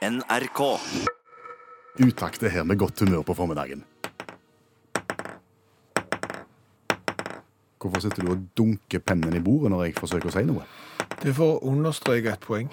NRK. 0.00 0.60
Utakt 2.00 2.40
er 2.42 2.48
her 2.54 2.64
med 2.64 2.78
godt 2.80 3.02
humør 3.04 3.20
på 3.28 3.34
formiddagen. 3.36 3.82
Hvorfor 7.80 8.00
sitter 8.00 8.24
du 8.24 8.30
og 8.32 8.46
dunker 8.56 9.02
pennen 9.04 9.36
i 9.36 9.42
bordet 9.44 9.74
når 9.74 9.82
jeg 9.84 9.98
forsøker 9.98 10.30
å 10.30 10.32
si 10.32 10.46
noe? 10.48 10.64
Det 11.20 11.34
er 11.34 11.36
for 11.36 11.58
å 11.58 11.68
understreke 11.68 12.32
et 12.32 12.46
poeng. 12.46 12.72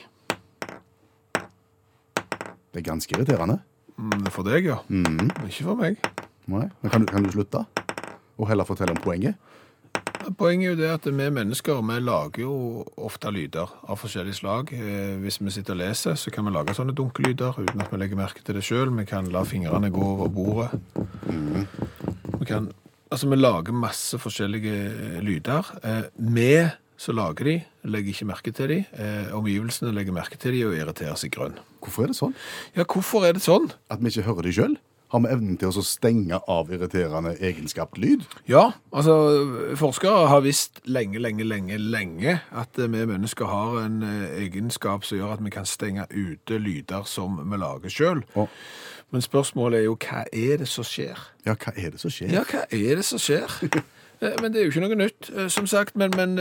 Det 2.71 2.79
er 2.79 2.87
ganske 2.87 3.11
irriterende. 3.17 3.59
Mm, 3.97 4.21
det 4.21 4.31
er 4.31 4.35
for 4.37 4.47
deg, 4.47 4.71
ja. 4.71 4.79
Men 4.87 5.27
Ikke 5.49 5.67
for 5.67 5.83
meg. 5.83 5.99
Nei. 6.47 6.69
Men 6.79 6.95
kan 6.95 7.03
du, 7.03 7.11
kan 7.11 7.27
du 7.27 7.33
slutte? 7.35 7.65
Og 8.39 8.47
heller 8.47 8.67
fortelle 8.69 8.95
om 8.95 9.03
poenget? 9.03 9.35
Poenget 10.35 10.65
er 10.67 10.73
jo 10.73 10.77
det 10.81 10.87
at 10.91 11.05
vi 11.07 11.27
mennesker 11.31 11.77
vi 11.87 11.99
lager 12.03 12.41
jo 12.43 12.55
ofte 12.99 13.31
lyder 13.31 13.69
av 13.87 13.99
forskjellig 14.01 14.33
slag. 14.35 14.73
Eh, 14.75 15.15
Hvis 15.23 15.39
vi 15.39 15.53
sitter 15.55 15.75
og 15.77 15.79
leser, 15.79 16.17
så 16.19 16.31
kan 16.33 16.45
vi 16.45 16.51
lage 16.51 16.75
sånne 16.75 16.95
dunkelyder 16.95 17.55
uten 17.61 17.81
at 17.83 17.91
vi 17.93 17.99
legger 18.01 18.19
merke 18.19 18.43
til 18.43 18.57
det 18.57 18.63
sjøl. 18.67 18.91
Vi 18.97 19.05
kan 19.07 19.29
la 19.31 19.43
fingrene 19.47 19.91
gå 19.93 20.03
over 20.03 20.27
bordet. 20.27 20.81
Vi 22.39 22.45
kan 22.45 22.71
Altså, 23.07 23.29
vi 23.31 23.37
lager 23.39 23.71
masse 23.71 24.17
forskjellige 24.19 24.73
eh, 24.91 25.21
lyder. 25.23 25.63
Eh, 25.83 26.03
Vi 26.19 26.67
så 26.99 27.13
lager 27.13 27.45
de, 27.45 27.63
legger 27.85 28.09
ikke 28.11 28.25
merke 28.27 28.51
til 28.51 28.67
de. 28.67 28.77
Omgivelsene 29.31 29.93
legger 29.93 30.11
merke 30.15 30.35
til 30.41 30.51
de 30.51 30.63
og 30.65 30.73
irriterer 30.75 31.15
seg 31.15 31.29
grønn. 31.31 31.53
Hvorfor 31.79 32.03
er 32.03 32.07
det 32.11 32.17
sånn? 32.17 32.33
Ja, 32.75 32.83
hvorfor 32.83 33.23
er 33.27 33.33
det 33.37 33.43
sånn? 33.45 33.69
At 33.93 34.01
vi 34.01 34.09
ikke 34.09 34.25
hører 34.25 34.47
de 34.49 34.51
sjøl? 34.57 34.73
Har 35.07 35.21
vi 35.23 35.29
evnen 35.31 35.55
til 35.55 35.71
å 35.71 35.83
stenge 35.87 36.35
av 36.51 36.67
irriterende 36.75 37.31
egenskapt 37.39 37.95
lyd? 38.01 38.25
Ja, 38.51 38.73
altså 38.91 39.13
forskere 39.79 40.25
har 40.27 40.43
visst 40.43 40.81
lenge, 40.83 41.21
lenge, 41.23 41.45
lenge, 41.47 41.77
lenge 41.79 42.33
at 42.51 42.75
eh, 42.75 42.89
vi 42.91 43.05
mennesker 43.07 43.47
har 43.47 43.77
en 43.85 44.01
eh, 44.03 44.41
egenskap 44.43 45.07
som 45.07 45.21
gjør 45.21 45.37
at 45.37 45.45
vi 45.45 45.53
kan 45.55 45.69
stenge 45.69 46.09
ute 46.11 46.59
lyder 46.59 47.07
som 47.07 47.39
vi 47.39 47.59
lager 47.61 47.93
sjøl. 47.93 48.25
Oh. 48.35 48.51
Men 49.15 49.23
spørsmålet 49.23 49.79
er 49.79 49.87
jo 49.87 49.95
hva 49.95 50.25
er 50.27 50.59
det 50.59 50.67
som 50.67 50.83
skjer? 50.83 51.15
Ja, 51.47 51.55
hva 51.55 51.71
er 51.71 51.95
det 51.95 52.03
som 52.03 52.11
skjer? 52.11 52.33
Ja, 52.35 52.43
hva 52.43 52.65
er 52.67 52.99
det 52.99 53.07
som 53.07 53.23
skjer? 53.23 53.61
Eh, 54.17 54.33
Men 54.41 54.49
det 54.49 54.57
er 54.57 54.63
jo 54.65 54.71
ikke 54.71 54.81
noe 54.81 54.95
nytt, 54.97 55.27
som 55.53 55.67
sagt. 55.69 55.93
Men, 55.93 56.09
men 56.17 56.39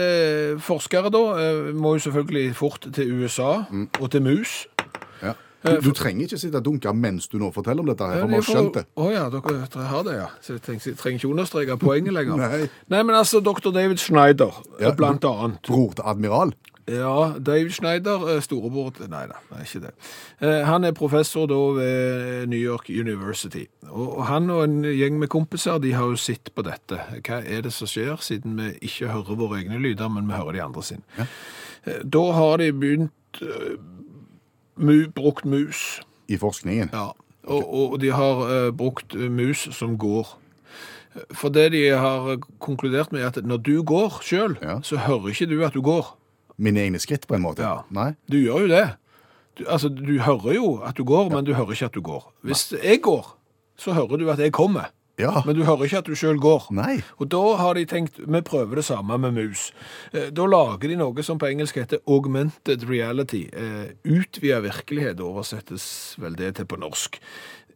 forskere 0.65 1.11
da 1.13 1.19
må 1.77 1.91
jo 1.93 2.07
selvfølgelig 2.07 2.55
fort 2.57 2.87
til 2.89 3.11
USA 3.21 3.67
og 3.99 4.07
til 4.15 4.23
mus. 4.25 4.63
Du, 5.63 5.71
du 5.81 5.91
trenger 5.97 6.27
ikke 6.27 6.37
sitte 6.39 6.59
og 6.61 6.65
dunke 6.67 6.91
mens 6.93 7.27
du 7.31 7.37
nå 7.41 7.49
forteller 7.55 7.81
om 7.81 7.89
dette, 7.89 8.05
her, 8.05 8.21
for 8.21 8.29
vi 8.29 8.37
har 8.37 8.45
skjønt 8.45 8.75
det. 8.77 8.85
Å 8.95 9.09
ja, 9.11 9.23
dere, 9.33 9.55
dere 9.73 9.87
har 9.89 10.03
det, 10.05 10.15
ja. 10.19 10.27
Så 10.45 10.53
jeg 10.57 10.61
trenger, 10.67 10.85
jeg 10.91 10.97
trenger 11.01 11.19
ikke 11.23 11.31
understreke 11.33 11.77
poenget 11.81 12.13
lenger. 12.13 12.37
Nei. 12.43 12.69
Nei, 12.93 13.03
men 13.09 13.17
altså, 13.17 13.41
dr. 13.43 13.71
David 13.75 13.97
Schneider, 14.03 14.61
Ja, 14.79 14.93
blant 14.95 15.25
annet. 15.27 15.61
Bror 15.67 15.97
til 15.97 16.05
admiral? 16.05 16.53
Ja, 16.87 17.33
David 17.43 17.73
Schneider, 17.75 18.21
eh, 18.31 18.37
storebror 18.45 18.93
til 18.95 19.09
Nei 19.11 19.25
da, 19.27 19.41
nei, 19.51 19.65
ikke 19.65 19.81
det. 19.83 19.89
Eh, 20.39 20.61
Han 20.69 20.85
er 20.87 20.93
professor 20.95 21.43
da 21.51 21.57
ved 21.75 22.47
New 22.47 22.61
York 22.61 22.87
University. 22.93 23.65
Og 23.91 24.21
han 24.29 24.47
og 24.53 24.61
en 24.63 24.77
gjeng 24.87 25.17
med 25.19 25.27
kompiser 25.33 25.81
de 25.83 25.91
har 25.97 26.07
jo 26.13 26.15
sett 26.21 26.53
på 26.55 26.63
dette. 26.63 27.01
Hva 27.27 27.41
er 27.43 27.65
det 27.65 27.73
som 27.75 27.89
skjer, 27.91 28.15
siden 28.23 28.55
vi 28.61 28.69
ikke 28.87 29.09
hører 29.11 29.35
våre 29.41 29.59
egne 29.59 29.81
lyder, 29.83 30.07
men 30.15 30.29
vi 30.31 30.37
hører 30.39 30.55
de 30.55 30.63
andre 30.63 30.85
sin? 30.93 31.03
Ja. 31.17 31.27
Da 32.07 32.23
har 32.39 32.57
de 32.63 32.71
begynt 32.71 33.41
eh, 33.43 33.75
mu, 34.77 35.07
brukt 35.15 35.45
mus. 35.45 36.01
I 36.27 36.37
forskningen? 36.37 36.89
Ja, 36.93 37.09
og, 37.47 37.63
og 37.73 37.97
de 38.01 38.11
har 38.11 38.41
eh, 38.51 38.71
brukt 38.75 39.15
eh, 39.15 39.29
mus 39.31 39.67
som 39.75 39.97
går. 39.97 40.27
For 41.33 41.49
det 41.49 41.71
de 41.73 41.85
har 41.97 42.27
eh, 42.33 42.41
konkludert 42.59 43.11
med 43.11 43.21
er 43.23 43.31
at 43.31 43.39
når 43.45 43.57
du 43.65 43.83
går 43.83 44.19
sjøl, 44.23 44.57
Ja. 44.61 44.79
så 44.83 44.97
hører 44.97 45.29
ikke 45.33 45.47
du 45.49 45.63
at 45.65 45.73
du 45.73 45.81
går. 45.81 46.13
Mine 46.57 46.81
egne 46.81 46.99
skritt, 46.99 47.27
på 47.27 47.35
en 47.37 47.41
måte? 47.45 47.61
Ja. 47.63 47.83
Nei? 47.93 48.11
Du 48.31 48.37
gjør 48.41 48.65
jo 48.65 48.67
det. 48.73 48.85
Du, 49.57 49.63
altså, 49.69 49.89
du 49.89 50.19
hører 50.21 50.53
jo 50.57 50.75
at 50.85 50.97
du 50.97 51.03
går, 51.05 51.29
men 51.33 51.45
du 51.45 51.53
hører 51.53 51.71
ikke 51.73 51.85
at 51.89 51.93
du 51.95 52.01
går. 52.01 52.31
Hvis 52.45 52.73
jeg 52.83 53.01
går, 53.01 53.31
så 53.77 53.93
hører 53.93 54.17
du 54.17 54.29
at 54.29 54.39
jeg 54.41 54.51
kommer. 54.53 54.89
Ja. 55.17 55.41
Men 55.45 55.55
du 55.57 55.63
hører 55.65 55.87
ikke 55.87 55.97
at 56.03 56.09
du 56.09 56.13
sjøl 56.17 56.37
går. 56.41 56.67
Nei. 56.77 56.99
Og 57.17 57.29
da 57.33 57.41
har 57.57 57.73
de 57.77 57.85
tenkt 57.89 58.19
vi 58.21 58.41
prøver 58.45 58.77
det 58.77 58.85
samme 58.85 59.17
med 59.17 59.33
mus. 59.33 59.71
Eh, 60.13 60.29
Da 60.29 60.45
lager 60.45 60.91
de 60.91 60.97
noe 60.99 61.23
som 61.25 61.39
på 61.41 61.49
engelsk 61.49 61.79
heter 61.81 62.03
augmented 62.05 62.85
reality. 62.89 63.47
Eh, 63.49 63.95
Utvida 64.05 64.59
virkelighet 64.61 65.19
oversettes 65.25 65.87
vel 66.21 66.37
det 66.37 66.55
til 66.59 66.69
på 66.69 66.77
norsk. 66.77 67.17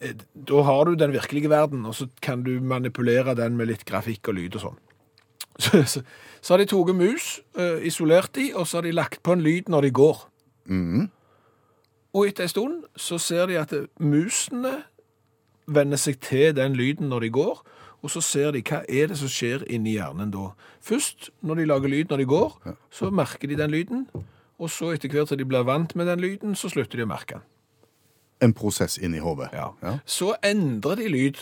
Eh, 0.01 0.13
Da 0.38 0.62
har 0.68 0.85
du 0.85 0.94
den 0.96 1.12
virkelige 1.18 1.50
verden, 1.50 1.85
og 1.85 1.96
så 1.97 2.07
kan 2.22 2.44
du 2.44 2.59
manipulere 2.62 3.34
den 3.35 3.57
med 3.57 3.68
litt 3.74 3.85
grafikk 3.85 4.30
og 4.30 4.38
lyd 4.38 4.56
og 4.56 4.62
sånn. 4.68 4.80
Så, 5.62 5.84
så, 5.85 6.01
så 6.41 6.53
har 6.53 6.57
de 6.62 6.66
tatt 6.66 6.96
mus, 6.96 7.40
isolert 7.85 8.31
de, 8.34 8.47
og 8.56 8.66
så 8.66 8.78
har 8.80 8.85
de 8.88 8.91
lagt 8.96 9.19
på 9.22 9.34
en 9.35 9.44
lyd 9.44 9.68
når 9.69 9.81
de 9.81 9.91
går. 9.91 10.22
Og 12.13 12.28
etter 12.28 12.44
en 12.47 12.50
stund 12.50 12.80
så 12.97 13.19
ser 13.22 13.46
de 13.51 13.59
at 13.59 13.74
musene 14.00 14.72
vender 15.74 16.00
seg 16.02 16.20
til 16.24 16.56
den 16.58 16.76
lyden 16.78 17.12
når 17.12 17.26
de 17.26 17.32
går, 17.36 17.62
og 18.02 18.09
så 18.09 18.22
ser 18.26 18.52
de 18.56 18.64
hva 18.66 18.82
er 18.90 19.12
det 19.12 19.20
som 19.20 19.30
skjer 19.30 19.64
inni 19.70 19.96
hjernen 19.98 20.32
da. 20.34 20.52
Først, 20.82 21.30
når 21.46 21.62
de 21.62 21.68
lager 21.70 21.94
lyd 21.94 22.12
når 22.14 22.24
de 22.24 22.28
går, 22.32 22.76
så 22.90 23.12
merker 23.14 23.52
de 23.52 23.59
den 23.59 23.74
lyden, 23.74 24.06
og 24.62 24.70
så 24.74 24.92
etter 24.96 25.10
hvert 25.10 25.30
som 25.30 25.38
de 25.38 25.46
blir 25.48 25.66
vant 25.66 25.96
med 25.98 26.10
den 26.10 26.22
lyden, 26.22 26.58
så 26.58 26.70
slutter 26.70 27.02
de 27.02 27.06
å 27.06 27.12
merke 27.12 27.38
den. 27.40 27.48
En 28.42 28.54
prosess 28.58 28.98
inni 28.98 29.22
hodet. 29.22 29.52
Ja. 29.54 29.98
Så 30.10 30.34
endrer 30.46 30.98
de 30.98 31.10
lyd, 31.14 31.38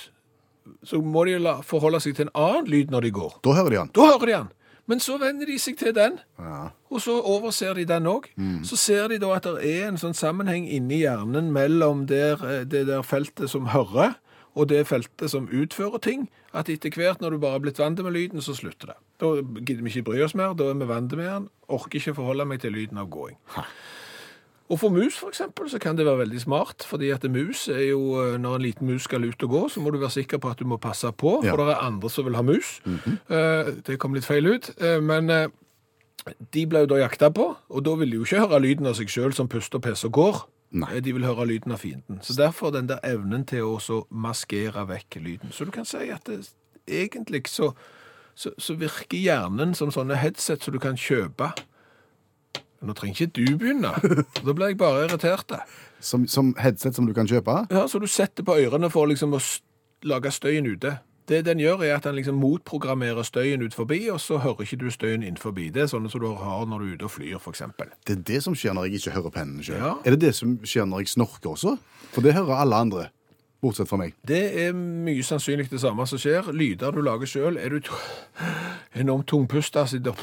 så 0.84 1.00
må 1.00 1.23
de 1.28 1.39
forholde 1.63 2.01
seg 2.03 2.18
til 2.18 2.28
en 2.28 2.35
annen 2.35 2.68
lyd 2.72 2.91
når 2.91 3.07
de 3.07 3.13
går. 3.16 3.38
Da 3.44 3.56
hører 3.56 3.72
de 3.72 3.79
han. 3.79 3.91
Da 3.95 4.07
hører 4.12 4.25
de 4.28 4.35
den. 4.35 4.50
Men 4.89 5.00
så 5.00 5.19
venner 5.22 5.45
de 5.45 5.55
seg 5.61 5.77
til 5.77 5.94
den, 5.94 6.16
Ja. 6.39 6.69
og 6.89 7.01
så 7.03 7.19
overser 7.22 7.75
de 7.77 7.85
den 7.85 8.07
òg. 8.09 8.25
Så 8.66 8.75
ser 8.75 9.07
de 9.11 9.19
da 9.22 9.29
at 9.35 9.44
det 9.45 9.61
er 9.69 9.88
en 9.88 10.00
sånn 10.01 10.16
sammenheng 10.17 10.66
inni 10.67 11.03
hjernen 11.03 11.51
mellom 11.53 12.07
der, 12.09 12.41
eh, 12.44 12.63
det 12.66 12.88
der 12.88 13.03
feltet 13.05 13.50
som 13.53 13.67
hører, 13.69 14.16
og 14.55 14.67
det 14.67 14.88
feltet 14.89 15.29
som 15.29 15.45
utfører 15.47 16.01
ting, 16.01 16.27
at 16.53 16.67
etter 16.73 16.89
hvert 16.89 17.22
når 17.22 17.29
du 17.31 17.38
bare 17.38 17.55
er 17.55 17.59
blitt 17.59 17.77
vant 17.77 18.01
med 18.03 18.13
lyden, 18.13 18.41
så 18.41 18.55
slutter 18.57 18.88
det. 18.88 18.95
Da 19.22 19.35
gidder 19.61 19.83
vi 19.83 19.91
ikke 19.94 20.05
bry 20.09 20.22
oss 20.25 20.33
mer, 20.33 20.55
da 20.57 20.72
er 20.72 20.73
vi 20.73 20.85
vant 20.89 21.11
med 21.16 21.25
den, 21.29 21.50
orker 21.69 22.00
ikke 22.00 22.16
forholde 22.16 22.47
meg 22.47 22.59
til 22.61 22.71
lyden 22.73 22.97
av 22.97 23.09
gåing. 23.13 23.38
Og 24.69 24.78
for 24.80 24.90
mus 24.94 25.16
eksempel, 25.31 25.69
så 25.69 25.80
kan 25.81 25.97
det 25.97 26.06
være 26.06 26.19
veldig 26.25 26.41
smart, 26.41 26.84
fordi 26.85 27.09
at 27.09 27.24
mus 27.31 27.68
er 27.74 27.88
jo, 27.90 28.02
eh, 28.22 28.38
når 28.38 28.56
en 28.56 28.62
liten 28.62 28.88
mus 28.88 29.03
skal 29.03 29.24
ut 29.25 29.44
og 29.44 29.50
gå, 29.50 29.62
så 29.69 29.81
må 29.81 29.91
du 29.91 29.97
være 29.97 30.12
sikker 30.19 30.38
på 30.38 30.50
at 30.52 30.59
du 30.59 30.66
må 30.66 30.78
passe 30.78 31.09
på, 31.12 31.40
Ja. 31.44 31.52
for 31.56 31.57
det 31.66 31.74
er 31.75 31.81
andre 31.88 32.09
som 32.09 32.25
vil 32.25 32.35
ha 32.35 32.41
mus. 32.44 32.80
Eh, 32.85 33.72
Det 33.85 33.97
kom 34.00 34.13
litt 34.13 34.25
feil 34.25 34.46
ut, 34.46 34.69
eh, 34.81 35.00
men 35.02 35.28
de 36.52 36.66
ble 36.66 36.80
jo 36.80 36.85
da 36.85 36.96
jakta 37.07 37.30
på, 37.34 37.56
og 37.69 37.84
da 37.84 37.96
vil 37.96 38.09
de 38.12 38.18
jo 38.18 38.24
ikke 38.24 38.47
høre 38.47 38.62
lyden 38.62 38.85
av 38.88 38.94
seg 38.96 39.07
sjøl 39.07 39.34
som 39.34 39.47
puster 39.47 39.80
pisser 39.80 40.07
og 40.07 40.13
går. 40.13 40.44
Nei. 40.72 41.00
De 41.00 41.13
vil 41.13 41.24
høre 41.25 41.47
lyden 41.47 41.72
av 41.72 41.80
fienden. 41.80 42.19
Så 42.22 42.36
derfor 42.38 42.72
den 42.72 42.86
der 42.88 43.00
evnen 43.03 43.44
til 43.47 43.63
å 43.63 44.06
maskere 44.12 44.86
vekk 44.88 45.16
lyden. 45.24 45.51
Så 45.51 45.66
du 45.66 45.72
kan 45.72 45.86
si 45.86 45.97
at 46.13 46.24
det, 46.25 46.47
egentlig 46.88 47.47
så, 47.47 47.74
så, 48.36 48.51
så 48.59 48.75
virker 48.78 49.18
hjernen 49.18 49.74
som 49.75 49.90
sånne 49.90 50.16
headset 50.16 50.62
som 50.62 50.72
du 50.74 50.80
kan 50.80 50.94
kjøpe. 50.96 51.53
Nå 52.81 52.94
trenger 52.95 53.25
ikke 53.28 53.34
du 53.35 53.57
begynne. 53.59 53.91
Da 54.45 54.53
blir 54.56 54.72
jeg 54.72 54.78
bare 54.79 55.06
irritert. 55.07 55.51
Som, 56.00 56.28
som 56.31 56.53
headset 56.59 56.95
som 56.95 57.06
du 57.09 57.13
kan 57.13 57.28
kjøpe. 57.28 57.66
Ja, 57.73 57.85
så 57.91 58.00
du 58.00 58.07
setter 58.07 58.45
på 58.47 58.56
ørene 58.56 58.88
for 58.94 59.09
liksom 59.12 59.34
å 59.35 59.40
s- 59.44 59.59
lage 60.07 60.31
støyen 60.31 60.67
ute. 60.69 60.97
Det 61.29 61.44
den 61.45 61.59
gjør 61.62 61.84
er 61.85 61.97
at 62.00 62.06
den 62.07 62.16
liksom 62.18 62.39
motprogrammerer 62.41 63.22
støyen 63.28 63.62
ut 63.62 63.75
forbi, 63.78 64.00
og 64.09 64.18
så 64.23 64.39
hører 64.41 64.63
ikke 64.66 64.79
du 64.81 64.88
støyen 64.89 65.22
inn 65.28 65.35
forbi. 65.38 65.68
Det 65.75 65.84
er 65.84 65.91
sånne 65.91 66.09
som 66.09 66.23
du 66.23 66.29
har 66.39 66.63
når 66.66 66.79
du 66.79 66.85
er 66.88 66.95
ute 66.95 67.06
og 67.06 67.12
flyr, 67.13 67.35
for 67.44 67.51
eksempel. 67.53 67.91
Det 68.07 68.16
er 68.16 68.23
det 68.31 68.39
som 68.47 68.56
skjer 68.57 68.73
når 68.73 68.88
jeg 68.88 69.01
ikke 69.03 69.13
hører 69.19 69.35
pennen 69.35 69.59
sjøl. 69.62 69.78
Ja. 69.84 69.91
Er 70.07 70.16
det 70.16 70.22
det 70.23 70.31
som 70.39 70.56
skjer 70.63 70.88
når 70.89 71.03
jeg 71.03 71.12
snorker 71.13 71.51
også? 71.51 71.75
For 72.16 72.25
det 72.25 72.34
hører 72.39 72.63
alle 72.63 72.79
andre, 72.88 73.03
bortsett 73.61 73.89
fra 73.89 73.97
meg. 73.99 74.13
Det 74.27 74.41
er 74.63 74.73
mye 74.77 75.23
sannsynlig 75.25 75.69
det 75.71 75.81
samme 75.83 76.05
som 76.07 76.19
skjer. 76.21 76.51
Lyder 76.55 76.91
du 76.95 77.01
lager 77.05 77.27
sjøl, 77.29 77.57
er 77.59 77.69
du 77.69 77.79
enormt 78.95 79.27
tungpusta, 79.27 79.85
sitter 79.87 80.13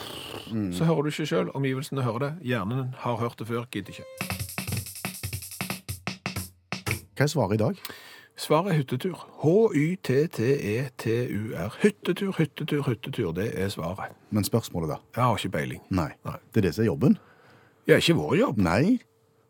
Så 0.72 0.84
hører 0.84 1.02
du 1.02 1.08
ikke 1.10 1.26
sjøl. 1.26 1.50
Omgivelsene 1.54 2.02
hører 2.06 2.18
det. 2.18 2.32
Hjernen 2.52 2.94
har 3.02 3.16
hørt 3.20 3.38
det 3.38 3.46
før, 3.48 3.64
gidder 3.70 3.90
ikke. 3.92 4.04
Hva 7.16 7.24
er 7.24 7.32
svaret 7.32 7.54
i 7.56 7.62
dag? 7.62 7.74
Svaret 8.36 8.68
er 8.74 8.76
hyttetur. 8.82 9.16
H-y-t-t-e-t-u-r. 10.36 10.90
Hyttetur, 11.80 12.32
hyttetur, 12.36 12.82
hyttetur. 12.84 13.32
Det 13.32 13.48
er 13.56 13.68
svaret. 13.72 14.12
Men 14.30 14.44
spørsmålet, 14.44 14.90
da? 14.92 14.96
Jeg 15.16 15.24
har 15.24 15.36
ikke 15.40 15.54
peiling. 15.56 15.80
Nei. 15.88 16.10
Nei. 16.28 16.36
Det 16.52 16.60
er 16.60 16.66
det 16.68 16.74
som 16.76 16.82
er 16.84 16.86
jobben? 16.90 17.16
Ja, 17.88 17.96
ikke 17.96 18.14
vår 18.18 18.36
jobb. 18.36 18.60
Nei. 18.60 18.98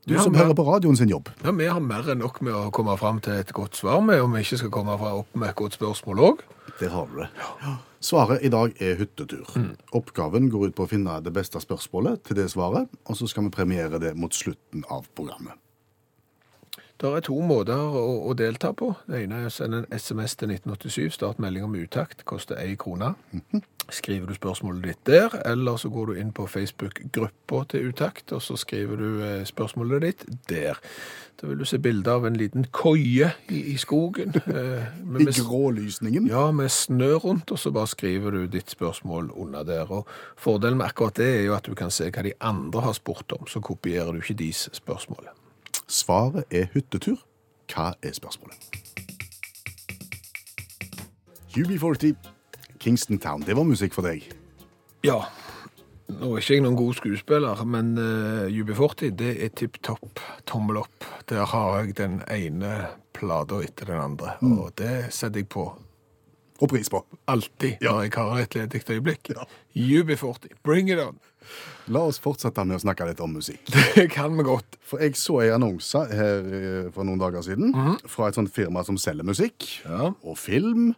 Du 0.06 0.14
som 0.20 0.30
mer... 0.30 0.44
hører 0.44 0.54
på 0.54 0.62
radioen 0.62 0.96
sin 0.96 1.10
jobb. 1.10 1.32
Ja, 1.42 1.50
Vi 1.50 1.66
har 1.66 1.80
mer 1.82 2.06
enn 2.12 2.20
nok 2.22 2.38
med 2.46 2.54
å 2.54 2.68
komme 2.74 2.94
fram 3.00 3.18
til 3.24 3.40
et 3.40 3.50
godt 3.56 3.74
svar 3.74 3.98
med, 4.06 4.20
om 4.22 4.36
vi 4.36 4.44
ikke 4.44 4.60
skal 4.60 4.70
komme 4.76 4.94
fra 5.00 5.16
opp 5.18 5.34
med 5.34 5.50
et 5.50 5.58
godt 5.58 5.74
spørsmål 5.74 6.22
òg. 6.28 6.44
Der 6.78 6.92
har 6.94 7.10
du 7.10 7.18
det. 7.24 7.28
Svaret 8.06 8.44
i 8.46 8.50
dag 8.52 8.76
er 8.78 9.00
hyttetur. 9.00 9.50
Oppgaven 9.98 10.46
går 10.52 10.68
ut 10.68 10.78
på 10.78 10.86
å 10.86 10.90
finne 10.90 11.18
det 11.26 11.34
beste 11.34 11.58
spørsmålet 11.58 12.22
til 12.28 12.38
det 12.38 12.46
svaret, 12.54 12.86
og 13.02 13.18
så 13.18 13.26
skal 13.26 13.48
vi 13.48 13.54
premiere 13.58 13.98
det 13.98 14.14
mot 14.14 14.34
slutten 14.34 14.86
av 14.86 15.08
programmet. 15.18 15.58
Det 17.00 17.08
er 17.12 17.20
to 17.26 17.34
måter 17.44 17.76
å, 17.76 18.02
å 18.30 18.32
delta 18.38 18.70
på. 18.72 18.94
Det 19.06 19.18
ene 19.26 19.42
er 19.42 19.50
å 19.50 19.52
sende 19.52 19.82
en 19.82 19.98
SMS 19.98 20.32
til 20.40 20.48
1987, 20.54 21.10
start 21.12 21.38
melding 21.44 21.66
om 21.66 21.74
utakt, 21.76 22.22
koster 22.24 22.56
ei 22.62 22.72
krone. 22.80 23.10
Skriver 23.92 24.26
du 24.26 24.34
spørsmålet 24.34 24.82
ditt 24.88 25.02
der, 25.06 25.34
eller 25.46 25.76
så 25.78 25.90
går 25.92 26.06
du 26.14 26.20
inn 26.22 26.32
på 26.34 26.46
Facebook-gruppa 26.50 27.60
til 27.70 27.90
utakt, 27.92 28.32
og 28.32 28.40
så 28.42 28.56
skriver 28.58 28.96
du 28.98 29.20
eh, 29.22 29.44
spørsmålet 29.46 30.02
ditt 30.06 30.24
der. 30.48 30.80
Da 31.36 31.46
vil 31.50 31.60
du 31.60 31.66
se 31.68 31.78
bilde 31.84 32.10
av 32.16 32.24
en 32.26 32.40
liten 32.40 32.64
koie 32.74 33.28
i, 33.52 33.60
i 33.74 33.76
skogen. 33.78 34.32
eh, 34.48 34.88
med- 35.04 35.28
I 35.28 35.36
grålysningen. 35.36 36.26
ja, 36.32 36.48
med 36.50 36.72
snø 36.72 37.12
rundt, 37.22 37.52
og 37.52 37.58
så 37.60 37.70
bare 37.76 37.86
skriver 37.92 38.30
du 38.40 38.46
ditt 38.56 38.72
spørsmål 38.72 39.30
under 39.36 39.62
der. 39.68 39.92
Og 39.92 40.08
fordelen 40.40 40.80
med 40.80 40.88
akkurat 40.88 41.20
det 41.20 41.28
er 41.36 41.42
jo 41.50 41.54
at 41.60 41.68
du 41.68 41.74
kan 41.76 41.90
se 41.92 42.08
hva 42.10 42.24
de 42.24 42.32
andre 42.40 42.80
har 42.88 42.96
spurt 42.96 43.36
om, 43.36 43.44
så 43.46 43.60
kopierer 43.60 44.12
du 44.16 44.24
ikke 44.24 44.40
deres 44.46 44.70
spørsmål. 44.72 45.28
Svaret 45.86 46.44
er 46.50 46.66
hyttetur. 46.74 47.20
Hva 47.70 47.92
er 48.02 48.14
spørsmålet? 48.14 48.58
UB40, 51.56 52.14
Kingston 52.78 53.18
Town. 53.18 53.42
Det 53.46 53.56
var 53.56 53.66
musikk 53.66 53.94
for 53.94 54.06
deg. 54.06 54.26
Ja, 55.06 55.22
nå 56.10 56.32
er 56.34 56.42
ikke 56.42 56.58
jeg 56.58 56.64
noen 56.66 56.78
god 56.78 56.98
skuespiller, 56.98 57.62
men 57.66 57.94
uh, 57.98 58.50
UB40, 58.50 59.14
det 59.18 59.32
er 59.46 59.54
tipp 59.56 59.80
topp, 59.86 60.20
tommel 60.46 60.82
opp. 60.82 61.06
Der 61.30 61.46
har 61.50 61.80
jeg 61.80 61.96
den 61.98 62.20
ene 62.30 62.74
plata 63.16 63.62
etter 63.64 63.90
den 63.90 64.02
andre, 64.02 64.36
og 64.42 64.74
det 64.78 65.12
setter 65.14 65.42
jeg 65.42 65.50
på 65.54 65.70
Og 66.60 66.68
pris 66.72 66.88
på. 66.88 67.02
alltid 67.28 67.82
når 67.82 68.02
jeg 68.06 68.12
har 68.16 68.38
et 68.40 68.54
ledig 68.54 68.82
øyeblikk. 68.90 69.30
Ja. 69.36 69.44
UB40, 69.76 70.54
bring 70.64 70.88
it 70.90 70.98
on! 71.02 71.18
La 71.88 72.00
oss 72.02 72.18
fortsette 72.18 72.64
med 72.66 72.74
å 72.78 72.82
snakke 72.82 73.04
litt 73.06 73.20
om 73.22 73.30
musikk. 73.36 73.60
Det 73.94 74.08
kan 74.10 74.32
vi 74.36 74.42
godt. 74.42 74.78
For 74.82 74.98
jeg 75.04 75.14
så 75.20 75.36
en 75.44 75.52
annonse 75.60 76.00
her 76.10 76.48
eh, 76.48 76.88
for 76.94 77.04
noen 77.06 77.20
dager 77.20 77.44
siden 77.46 77.70
fra 78.10 78.28
et 78.32 78.34
sånt 78.38 78.50
firma 78.50 78.82
som 78.88 78.96
selger 78.98 79.22
musikk 79.28 79.66
Ja. 79.84 80.08
og 80.24 80.38
film, 80.40 80.94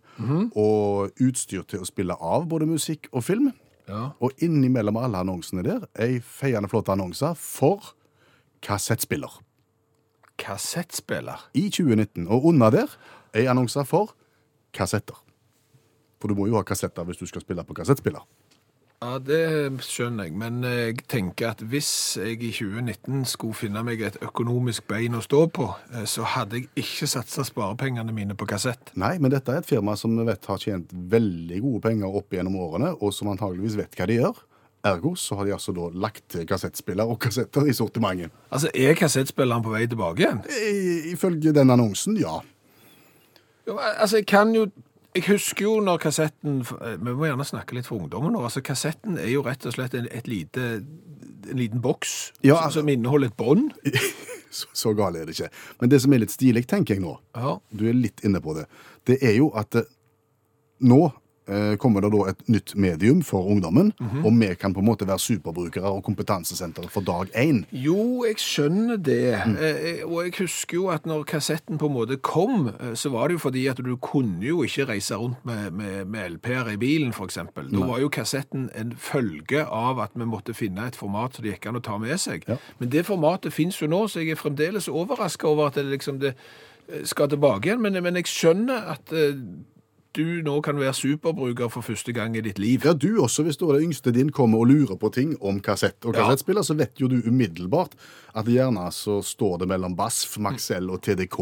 og 0.57 1.11
utstyr 1.21 1.67
til 1.69 1.83
å 1.85 1.89
spille 1.91 2.17
av 2.17 2.47
både 2.49 2.67
musikk 2.71 3.11
og 3.13 3.25
film. 3.27 3.51
Ja. 3.89 4.13
Og 4.25 4.33
innimellom 4.45 4.97
alle 5.01 5.21
annonsene 5.25 5.63
der, 5.67 5.85
ei 6.01 6.21
feiende 6.25 6.69
flott 6.73 6.89
annonse 6.93 7.35
for 7.41 7.93
kassettspiller 8.65 9.41
Kassettspiller. 10.39 11.49
i 11.55 11.69
2019. 11.69 12.29
Og 12.29 12.45
under 12.53 12.71
der 12.71 12.93
ei 13.35 13.47
annonse 13.51 13.83
for 13.85 14.15
kassetter. 14.73 15.17
For 16.19 16.29
du 16.29 16.35
må 16.39 16.49
jo 16.51 16.57
ha 16.59 16.65
kassetter 16.67 17.05
hvis 17.07 17.21
du 17.21 17.27
skal 17.31 17.45
spille 17.45 17.65
på 17.65 17.77
kassettspiller. 17.79 18.25
Ja, 18.99 19.13
det 19.23 19.39
skjønner 19.87 20.27
jeg, 20.27 20.33
men 20.35 20.57
jeg 20.67 20.97
tenker 21.07 21.53
at 21.53 21.61
hvis 21.71 22.17
jeg 22.19 22.41
i 22.43 22.49
2019 22.51 23.21
skulle 23.31 23.55
finne 23.55 23.85
meg 23.87 24.01
et 24.03 24.17
økonomisk 24.27 24.89
bein 24.91 25.15
å 25.15 25.21
stå 25.23 25.45
på, 25.55 25.69
eh, 25.95 26.03
så 26.11 26.25
hadde 26.27 26.59
jeg 26.59 26.67
ikke 26.83 27.07
satsa 27.07 27.45
sparepengene 27.47 28.11
mine 28.17 28.35
på 28.35 28.49
kassett. 28.51 28.91
Nei, 28.99 29.13
men 29.23 29.31
dette 29.31 29.55
er 29.55 29.63
et 29.63 29.69
firma 29.71 29.95
som 29.97 30.17
vi 30.19 30.27
vet 30.27 30.51
har 30.51 30.59
tjent 30.59 30.91
veldig 30.91 31.61
gode 31.63 31.85
penger 31.87 32.19
opp 32.19 32.35
gjennom 32.35 32.59
årene, 32.59 32.91
og 32.99 33.15
som 33.15 33.31
antageligvis 33.31 33.79
vet 33.79 33.95
hva 33.95 34.11
de 34.11 34.19
gjør. 34.19 34.43
Ergo 34.91 35.15
så 35.19 35.39
har 35.39 35.47
de 35.47 35.55
altså 35.55 35.77
da 35.79 35.87
lagt 35.95 36.25
til 36.35 36.45
kassettspiller 36.51 37.07
og 37.07 37.21
kassetter 37.23 37.71
i 37.71 37.77
sortimentet. 37.79 38.35
Altså, 38.51 38.71
er 38.75 38.99
kassettspilleren 38.99 39.63
på 39.63 39.77
vei 39.77 39.87
tilbake 39.91 40.27
igjen? 40.27 40.43
I- 40.51 41.13
Ifølge 41.15 41.55
den 41.55 41.71
annonsen, 41.71 42.19
ja. 42.19 42.41
Jo, 43.69 43.79
altså, 43.79 44.17
jeg 44.17 44.27
kan 44.27 44.51
jo 44.55 44.67
Jeg 45.17 45.25
husker 45.31 45.65
jo 45.65 45.79
når 45.81 45.99
kassetten 46.03 46.61
Vi 46.63 47.13
må 47.17 47.25
gjerne 47.27 47.45
snakke 47.49 47.75
litt 47.79 47.87
for 47.89 47.99
ungdommen 48.03 48.35
nå. 48.37 48.43
Altså, 48.45 48.61
kassetten 48.63 49.17
er 49.19 49.31
jo 49.33 49.43
rett 49.47 49.65
og 49.67 49.73
slett 49.75 49.95
en, 49.99 50.07
et 50.13 50.29
lite, 50.29 50.67
en 51.49 51.59
liten 51.59 51.81
boks 51.83 52.33
Ja, 52.45 52.57
altså- 52.61 52.81
som 52.83 52.89
inneholder 52.93 53.33
et 53.33 53.37
bånd. 53.37 53.73
Så, 54.51 54.65
så 54.73 54.95
galt 54.97 55.17
er 55.21 55.27
det 55.29 55.35
ikke. 55.37 55.51
Men 55.81 55.91
det 55.93 55.99
som 56.01 56.13
er 56.17 56.23
litt 56.23 56.33
stilig, 56.33 56.63
tenker 56.67 56.95
jeg 56.97 57.03
nå, 57.05 57.19
Ja. 57.37 57.59
du 57.69 57.83
er 57.91 57.93
litt 57.93 58.23
inne 58.25 58.41
på 58.41 58.55
det, 58.57 58.63
det 59.05 59.19
er 59.23 59.35
jo 59.37 59.51
at 59.53 59.77
eh, 59.77 59.85
nå 60.89 61.03
eh, 61.05 61.19
kommer 61.81 62.05
det 62.05 62.11
da 62.13 62.25
et 62.31 62.43
nytt 62.53 62.75
medium 62.77 63.23
for 63.25 63.49
ungdommen, 63.49 63.93
og 64.21 64.33
vi 64.37 64.51
kan 64.61 64.75
på 64.77 64.83
en 64.83 64.89
måte 64.89 65.07
være 65.09 65.23
superbrukere 65.23 65.89
og 65.89 66.03
kompetansesenter 66.05 66.89
for 66.93 67.05
dag 67.07 67.33
én. 67.39 67.63
Jo, 67.73 68.25
jeg 68.27 68.39
skjønner 68.43 68.97
det. 68.97 69.39
Mm. 69.47 69.57
Eh, 69.57 70.03
og 70.07 70.25
jeg 70.25 70.35
husker 70.39 70.79
jo 70.79 70.89
at 70.93 71.07
når 71.07 71.25
kassetten 71.29 71.79
på 71.79 71.89
en 71.89 71.95
måte 71.95 72.19
kom, 72.23 72.69
eh, 72.81 72.95
så 72.95 73.11
var 73.15 73.29
det 73.29 73.39
jo 73.39 73.45
fordi 73.47 73.67
at 73.71 73.81
du 73.85 73.97
kunne 73.97 74.45
jo 74.45 74.63
ikke 74.63 74.89
reise 74.89 75.17
rundt 75.17 75.45
med, 75.45 75.71
med, 75.73 76.05
med 76.05 76.37
LP-er 76.37 76.73
i 76.75 76.77
bilen, 76.77 77.13
eksempel. 77.25 77.71
Da 77.73 77.87
var 77.87 78.01
jo 78.01 78.09
kassetten 78.09 78.69
en 78.75 78.95
følge 78.97 79.65
av 79.65 80.01
at 80.01 80.15
vi 80.15 80.29
måtte 80.29 80.55
finne 80.55 80.87
et 80.89 80.97
format 80.97 81.35
som 81.35 81.45
det 81.45 81.57
gikk 81.57 81.69
an 81.71 81.81
å 81.81 81.85
ta 81.85 81.99
med 81.99 82.19
seg. 82.21 82.47
Ja. 82.49 82.59
Men 82.79 82.93
det 82.95 83.07
formatet 83.09 83.55
finnes 83.55 83.81
jo 83.81 83.89
nå, 83.91 84.07
så 84.09 84.23
jeg 84.23 84.37
er 84.37 84.41
fremdeles 84.41 84.89
overrasket 84.89 85.49
over 85.49 85.69
at 85.69 85.79
det 85.79 85.89
liksom 85.89 86.21
det 86.23 86.35
eh, 86.89 87.05
skal 87.05 87.31
tilbake 87.33 87.69
igjen. 87.69 87.83
Men, 87.83 88.01
men 88.05 88.21
jeg 88.21 88.31
skjønner 88.31 88.95
at 88.95 89.13
eh, 89.13 89.37
du 90.19 90.43
nå 90.45 90.59
kan 90.67 90.77
være 90.81 90.93
superbruker 90.99 91.71
for 91.71 91.87
første 91.87 92.13
gang 92.17 92.35
i 92.37 92.43
ditt 92.45 92.59
liv. 92.59 92.83
Ja, 92.85 92.93
du 92.93 93.21
også, 93.23 93.45
hvis 93.47 93.57
da 93.61 93.71
det 93.77 93.85
yngste 93.87 94.13
din 94.15 94.33
kommer 94.35 94.59
og 94.65 94.69
lurer 94.73 94.99
på 94.99 95.13
ting 95.15 95.37
om 95.41 95.61
kassett 95.65 96.03
og 96.05 96.15
Ja. 96.15 96.25
kassettspiller, 96.27 96.67
så 96.67 96.75
vet 96.77 96.99
jo 97.01 97.07
du 97.09 97.21
umiddelbart 97.25 97.95
at 98.39 98.47
gjerne 98.47 98.91
så 98.95 99.21
står 99.25 99.59
det 99.63 99.69
mellom 99.69 99.95
BASF, 99.97 100.37
Maxell 100.39 100.91
og 100.91 101.01
TDK 101.03 101.39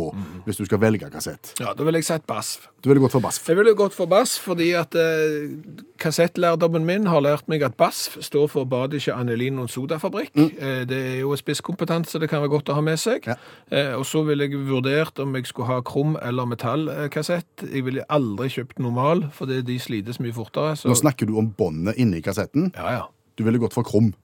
hvis 0.46 0.56
du 0.60 0.64
skal 0.68 0.78
velge 0.80 1.10
kassett. 1.12 1.54
Ja, 1.60 1.72
da 1.74 1.84
ville 1.84 1.98
jeg 1.98 2.04
sagt 2.08 2.26
BASF. 2.26 2.68
Du 2.82 2.88
ville 2.90 3.00
gått 3.02 3.12
for 3.16 3.20
BASF. 3.24 3.48
Jeg 3.48 3.56
ville 3.58 3.74
gått 3.74 3.92
for 3.96 4.06
BASF 4.06 4.44
fordi 4.46 4.70
at 4.78 4.94
eh, 4.94 5.50
kassettlærdommen 5.98 6.84
min 6.86 7.06
har 7.10 7.20
lært 7.24 7.48
meg 7.50 7.62
at 7.66 7.76
BASF 7.80 8.18
står 8.24 8.48
for 8.52 8.64
Badische 8.68 9.14
Anelin 9.16 9.58
og 9.62 9.70
Sodafabrikk. 9.72 10.30
Eh, 10.36 10.84
det 10.88 10.98
er 11.16 11.18
jo 11.22 11.34
spisskompetanse, 11.36 12.20
det 12.20 12.28
kan 12.30 12.42
være 12.44 12.52
godt 12.56 12.70
å 12.72 12.74
ha 12.78 12.80
med 12.84 12.98
seg. 13.00 13.26
Ja. 13.26 13.36
Eh, 13.70 13.94
og 13.98 14.04
så 14.08 14.22
ville 14.26 14.46
jeg 14.46 14.58
vurdert 14.68 15.18
om 15.22 15.34
jeg 15.34 15.46
skulle 15.46 15.66
ha 15.70 15.80
krum- 15.82 16.18
eller 16.22 16.46
metallkassett. 16.46 17.66
Jeg 17.72 17.84
ville 17.86 18.04
aldri 18.10 18.48
kjøpt 18.48 18.65
normal, 18.82 19.26
for 19.34 19.46
de 19.46 19.78
slites 19.82 20.20
mye 20.22 20.34
fortere. 20.36 20.76
Så... 20.76 20.90
Nå 20.90 20.96
snakker 20.98 21.28
du 21.28 21.36
om 21.40 21.50
båndet 21.58 21.98
inni 22.02 22.22
kassetten. 22.24 22.72
Ja, 22.76 22.92
ja. 22.98 23.04
Du 23.36 23.44
ville 23.44 23.60
gått 23.60 23.76
for 23.76 23.86
krum. 23.86 24.14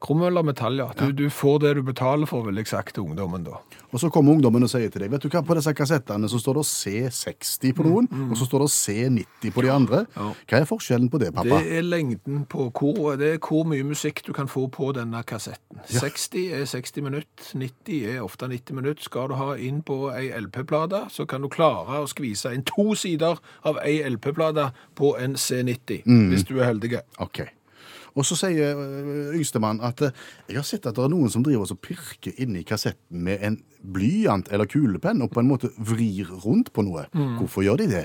Krum 0.00 0.22
eller 0.22 0.44
metall, 0.46 0.78
ja. 0.78 0.92
Du, 0.98 1.10
du 1.12 1.26
får 1.30 1.58
det 1.64 1.72
du 1.74 1.82
betaler 1.82 2.28
for, 2.30 2.44
ville 2.46 2.62
jeg 2.62 2.70
sagt 2.70 2.94
til 2.94 3.02
ungdommen 3.08 3.42
da. 3.46 3.58
Og 3.90 3.98
så 3.98 4.10
kommer 4.12 4.36
ungdommen 4.36 4.62
og 4.62 4.70
sier 4.70 4.92
til 4.92 5.02
deg, 5.02 5.10
vet 5.10 5.24
du 5.24 5.30
hva, 5.32 5.42
på 5.42 5.56
disse 5.58 5.72
kassettene 5.74 6.28
så 6.30 6.38
står 6.38 6.60
det 6.60 6.64
C60 6.68 7.74
på 7.74 7.86
noen, 7.86 8.06
og 8.28 8.36
så 8.38 8.46
står 8.46 8.62
det 8.66 8.68
C90 8.76 9.54
på 9.56 9.64
de 9.64 9.72
andre. 9.74 10.04
Ja. 10.14 10.28
Hva 10.52 10.60
er 10.60 10.68
forskjellen 10.70 11.10
på 11.10 11.18
det, 11.22 11.32
pappa? 11.34 11.58
Det 11.58 11.80
er 11.80 11.86
lengden 11.88 12.44
på 12.52 12.68
hvor, 12.70 13.16
det 13.18 13.32
er 13.34 13.42
hvor 13.42 13.66
mye 13.66 13.86
musikk 13.88 14.22
du 14.28 14.32
kan 14.36 14.50
få 14.50 14.68
på 14.70 14.92
denne 14.94 15.24
kassetten. 15.26 15.82
60 15.90 16.46
er 16.60 16.64
60 16.70 17.02
minutter, 17.08 17.50
90 17.58 18.14
er 18.14 18.22
ofte 18.22 18.48
90 18.52 18.78
minutter. 18.78 19.02
Skal 19.08 19.32
du 19.32 19.38
ha 19.40 19.50
inn 19.58 19.82
på 19.86 19.98
ei 20.14 20.28
LP-plate, 20.38 21.06
så 21.10 21.26
kan 21.26 21.42
du 21.42 21.50
klare 21.50 22.04
å 22.04 22.08
skvise 22.10 22.54
inn 22.54 22.62
to 22.68 22.92
sider 22.98 23.40
av 23.66 23.82
ei 23.82 23.98
LP-plate 24.06 24.70
på 24.98 25.16
en 25.18 25.34
C90, 25.34 26.04
hvis 26.30 26.46
du 26.46 26.58
er 26.60 26.70
heldig. 26.70 27.00
Ok. 27.18 27.48
Og 28.16 28.26
så 28.26 28.38
sier 28.38 28.78
øh, 28.78 29.34
yngstemann 29.36 29.82
at 29.84 30.02
øh, 30.08 30.24
jeg 30.48 30.60
har 30.60 30.68
sett 30.68 30.86
at 30.86 30.96
det 30.96 31.04
er 31.04 31.12
noen 31.12 31.32
som 31.32 31.44
driver 31.46 31.68
og 31.68 31.80
pirker 31.84 32.36
inni 32.38 32.64
kassetten 32.68 33.24
med 33.24 33.44
en 33.44 33.60
blyant 33.78 34.50
eller 34.52 34.68
kulepenn 34.70 35.22
og 35.22 35.32
på 35.34 35.42
en 35.42 35.50
måte 35.50 35.70
vrir 35.78 36.30
rundt 36.44 36.72
på 36.74 36.84
noe. 36.86 37.06
Hvorfor 37.38 37.66
gjør 37.66 37.82
de 37.82 37.90
det? 37.92 38.04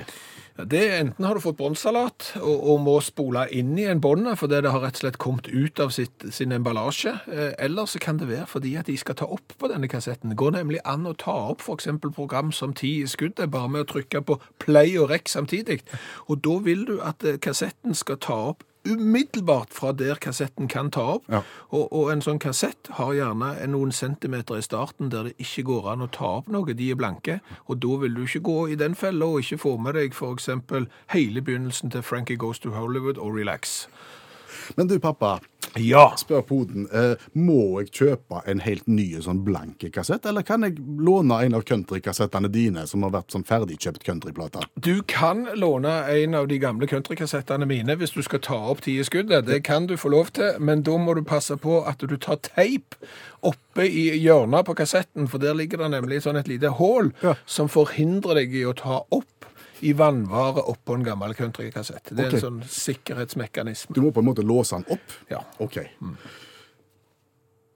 Det 0.54 0.80
er 0.86 1.00
Enten 1.02 1.24
har 1.26 1.34
du 1.34 1.42
fått 1.42 1.56
båndsalat 1.58 2.28
og, 2.38 2.52
og 2.54 2.76
må 2.84 2.92
spole 3.02 3.42
inn 3.50 3.72
i 3.74 3.88
en 3.90 3.98
båndet 3.98 4.38
fordi 4.38 4.60
det 4.62 4.70
har 4.70 4.84
rett 4.84 5.00
og 5.00 5.02
slett 5.02 5.18
kommet 5.18 5.48
ut 5.50 5.80
av 5.82 5.90
sitt, 5.90 6.26
sin 6.30 6.54
emballasje, 6.54 7.10
eh, 7.26 7.56
eller 7.58 7.88
så 7.90 7.98
kan 7.98 8.20
det 8.20 8.28
være 8.30 8.46
fordi 8.46 8.76
at 8.78 8.86
de 8.86 8.94
skal 9.00 9.18
ta 9.18 9.26
opp 9.26 9.56
på 9.58 9.70
denne 9.72 9.90
kassetten. 9.90 10.30
Det 10.30 10.38
går 10.38 10.54
nemlig 10.54 10.78
an 10.86 11.08
å 11.10 11.16
ta 11.18 11.34
opp 11.50 11.64
f.eks. 11.64 11.90
program 12.04 12.52
som 12.54 12.70
Ti 12.70 13.00
i 13.02 13.10
skuddet, 13.10 13.50
bare 13.50 13.72
med 13.72 13.82
å 13.82 13.88
trykke 13.96 14.22
på 14.22 14.38
play 14.62 14.94
og 14.94 15.10
rekk 15.10 15.32
samtidig. 15.32 15.80
Og 16.30 16.38
da 16.46 16.60
vil 16.62 16.86
du 16.86 16.94
at 17.02 17.26
eh, 17.26 17.40
kassetten 17.42 17.98
skal 17.98 18.22
ta 18.22 18.38
opp 18.54 18.62
umiddelbart 18.84 19.72
fra 19.74 19.92
der 19.92 20.18
kassetten 20.20 20.68
kan 20.68 20.90
ta 20.90 21.04
opp. 21.16 21.28
Ja. 21.28 21.42
Og, 21.70 21.92
og 21.92 22.10
en 22.12 22.22
sånn 22.24 22.40
kassett 22.42 22.90
har 22.98 23.14
gjerne 23.16 23.52
noen 23.72 23.92
centimeter 23.92 24.58
i 24.58 24.64
starten 24.64 25.12
der 25.12 25.30
det 25.30 25.36
ikke 25.42 25.66
går 25.70 25.90
an 25.94 26.04
å 26.04 26.10
ta 26.12 26.34
opp 26.40 26.50
noe, 26.52 26.76
de 26.76 26.90
er 26.92 26.98
blanke, 27.00 27.38
og 27.66 27.80
da 27.84 28.00
vil 28.02 28.16
du 28.16 28.24
ikke 28.26 28.44
gå 28.44 28.58
i 28.74 28.80
den 28.80 28.96
fella 28.98 29.30
og 29.30 29.44
ikke 29.44 29.62
få 29.64 29.76
med 29.80 29.96
deg 29.98 30.16
for 30.16 30.36
eksempel 30.36 30.88
hele 31.14 31.42
begynnelsen 31.44 31.94
til 31.94 32.04
Frankie 32.04 32.40
Goes 32.40 32.60
to 32.60 32.74
Hollywood 32.76 33.18
og 33.18 33.38
Relax. 33.38 33.84
Men 34.76 34.86
du, 34.86 34.98
pappa, 34.98 35.40
Ja! 35.76 36.12
spør 36.16 36.42
poden, 36.46 36.84
eh, 36.94 37.16
må 37.34 37.80
jeg 37.80 37.90
kjøpe 37.90 38.42
en 38.46 38.60
helt 38.62 38.86
ny 38.86 39.06
sånn 39.24 39.40
blanke 39.44 39.90
kassett, 39.90 40.24
eller 40.30 40.42
kan 40.46 40.62
jeg 40.62 40.76
låne 41.02 41.40
en 41.42 41.54
av 41.58 41.64
countrykassettene 41.66 42.50
dine 42.52 42.84
som 42.86 43.02
har 43.02 43.10
vært 43.10 43.34
sånn 43.34 43.44
ferdigkjøpt 43.48 44.04
countryplate? 44.06 44.62
Du 44.78 45.02
kan 45.02 45.48
låne 45.58 45.96
en 46.14 46.34
av 46.38 46.46
de 46.48 46.58
gamle 46.62 46.86
countrykassettene 46.86 47.66
mine 47.66 47.96
hvis 47.98 48.14
du 48.14 48.22
skal 48.22 48.38
ta 48.44 48.54
opp 48.70 48.82
ti 48.86 48.98
i 49.00 49.04
skuddet. 49.08 49.46
Det 49.46 49.62
kan 49.64 49.86
du 49.90 49.96
få 49.96 50.12
lov 50.14 50.30
til, 50.36 50.52
men 50.60 50.82
da 50.86 50.94
må 51.00 51.16
du 51.16 51.22
passe 51.26 51.56
på 51.58 51.80
at 51.88 51.98
du 51.98 52.16
tar 52.16 52.36
teip 52.36 52.94
oppe 53.42 53.82
i 53.88 54.06
hjørnet 54.22 54.64
på 54.68 54.76
kassetten, 54.78 55.26
for 55.28 55.38
der 55.42 55.54
ligger 55.58 55.78
det 55.82 55.90
nemlig 55.96 56.22
sånn 56.22 56.38
et 56.38 56.48
lite 56.48 56.70
hål 56.78 57.10
Ja. 57.22 57.34
som 57.46 57.66
forhindrer 57.68 58.34
deg 58.38 58.54
i 58.54 58.62
å 58.64 58.76
ta 58.76 59.02
opp 59.10 59.26
i 59.80 59.92
vannvare 59.96 60.62
oppå 60.70 60.94
en 60.94 61.04
gammel 61.04 61.34
countrykassett. 61.34 62.10
Det 62.10 62.26
er 62.26 62.28
okay. 62.28 62.38
en 62.38 62.44
sånn 62.44 62.60
sikkerhetsmekanisme. 62.70 63.94
Du 63.96 64.02
må 64.04 64.12
på 64.14 64.22
en 64.22 64.28
måte 64.28 64.44
låse 64.46 64.78
den 64.78 64.86
opp? 64.94 65.16
Ja. 65.30 65.42
Ok. 65.64 65.80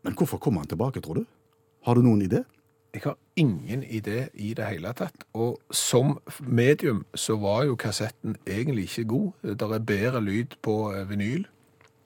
Men 0.07 0.15
hvorfor 0.15 0.41
kommer 0.43 0.63
han 0.63 0.71
tilbake, 0.71 1.03
tror 1.05 1.23
du? 1.23 1.27
Har 1.87 1.99
du 1.99 2.05
noen 2.07 2.23
idé? 2.23 2.45
Jeg 2.95 3.03
har 3.05 3.19
ingen 3.37 3.83
idé 3.85 4.29
i 4.35 4.55
det 4.57 4.67
hele 4.67 4.93
tatt. 4.97 5.27
Og 5.37 5.61
som 5.71 6.17
medium 6.41 7.05
så 7.15 7.37
var 7.37 7.67
jo 7.69 7.77
kassetten 7.77 8.39
egentlig 8.47 8.89
ikke 8.89 9.05
god. 9.05 9.31
Det 9.43 9.69
er 9.69 9.87
bedre 9.93 10.23
lyd 10.25 10.57
på 10.63 10.93
eh, 10.95 11.05
vinyl. 11.09 11.47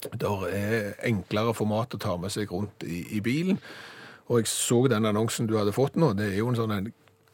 Det 0.02 0.28
er 0.50 0.94
enklere 1.06 1.54
format 1.54 1.94
å 1.94 2.00
ta 2.02 2.16
med 2.18 2.34
seg 2.34 2.50
rundt 2.50 2.82
i, 2.82 3.04
i 3.16 3.20
bilen. 3.22 3.61
Og 4.26 4.42
jeg 4.42 4.50
så 4.50 4.80
den 4.90 5.06
annonsen 5.06 5.46
du 5.46 5.54
hadde 5.58 5.75
fått 5.76 5.96
nå. 5.96 6.12
Det 6.18 6.32
er 6.32 6.40
jo 6.40 6.50
en 6.50 6.58
sånn 6.58 6.75
en 6.75 6.90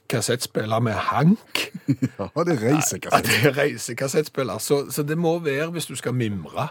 kassettspiller 0.09 0.81
med 0.81 0.93
hank. 0.93 1.73
Ja, 2.19 2.43
det 2.45 2.63
er 2.63 2.77
Ja, 3.13 3.19
det 3.25 3.37
er 3.45 3.57
reisekassettspiller. 3.59 4.59
Så, 4.59 4.91
så 4.91 5.03
det 5.03 5.19
må 5.19 5.39
være 5.39 5.71
hvis 5.71 5.87
du 5.87 5.95
skal 5.95 6.15
mimre. 6.15 6.69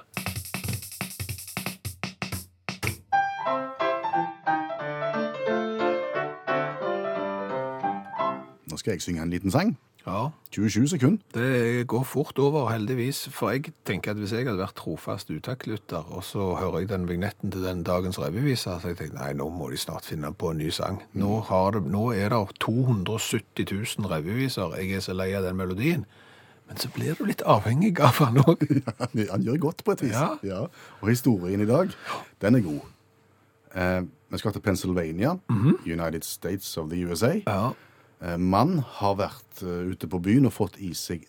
Nå 8.69 8.77
skal 8.77 8.91
jeg 8.91 9.01
synge 9.01 9.23
en 9.23 9.29
liten 9.29 9.51
sang. 9.51 9.77
Ja, 10.07 10.29
27 10.55 10.87
sekunder. 10.87 11.23
Det 11.35 11.87
går 11.87 12.03
fort 12.07 12.39
over, 12.39 12.69
heldigvis. 12.71 13.25
For 13.35 13.51
jeg 13.51 13.73
tenker 13.85 14.13
at 14.13 14.21
hvis 14.21 14.31
jeg 14.31 14.45
hadde 14.47 14.61
vært 14.61 14.77
trofast 14.79 15.29
utaktlytter, 15.29 16.07
og 16.15 16.23
så 16.23 16.53
hører 16.55 16.79
jeg 16.79 16.89
den 16.93 17.07
vignetten 17.09 17.51
til 17.51 17.65
den 17.65 17.83
dagens 17.83 18.19
revyvise, 18.21 18.77
så 18.79 18.93
jeg 18.93 18.97
tenkte 19.01 19.19
nei, 19.19 19.33
nå 19.35 19.49
må 19.51 19.67
de 19.69 19.79
snart 19.81 20.07
finne 20.07 20.31
på 20.31 20.53
en 20.53 20.61
ny 20.63 20.69
sang. 20.71 21.01
Nå, 21.11 21.41
har 21.49 21.75
det, 21.75 21.83
nå 21.91 22.05
er 22.15 22.31
det 22.31 22.39
270 22.63 23.67
000 23.99 24.11
revyviser. 24.13 24.77
Jeg 24.79 24.95
er 24.95 25.03
så 25.03 25.15
lei 25.17 25.33
av 25.35 25.43
den 25.43 25.59
melodien. 25.59 26.05
Men 26.67 26.79
så 26.79 26.89
blir 26.95 27.15
du 27.19 27.25
litt 27.27 27.43
avhengig 27.47 27.97
av 28.03 28.19
han 28.23 28.39
òg. 28.43 28.63
Han, 28.99 29.25
han 29.31 29.43
gjør 29.43 29.59
godt 29.69 29.83
på 29.83 29.95
et 29.95 30.05
vis. 30.07 30.15
Ja. 30.43 30.63
Og 31.01 31.11
historien 31.11 31.63
i 31.63 31.67
dag, 31.67 31.91
den 32.43 32.59
er 32.59 32.63
god. 32.63 32.87
Eh, 33.75 34.01
vi 34.31 34.39
skal 34.39 34.55
til 34.55 34.63
Pennsylvania, 34.63 35.35
United 35.85 36.23
States 36.27 36.77
of 36.77 36.89
the 36.91 37.03
USA. 37.07 37.33
Ja. 37.47 37.71
Eh, 38.21 38.37
mann 38.37 38.79
har 38.97 39.17
vært 39.19 39.61
eh, 39.61 39.91
ute 39.93 40.09
på 40.09 40.21
byen 40.23 40.49
og 40.49 40.55
fått 40.55 40.79
i 40.81 40.93
seg 40.97 41.27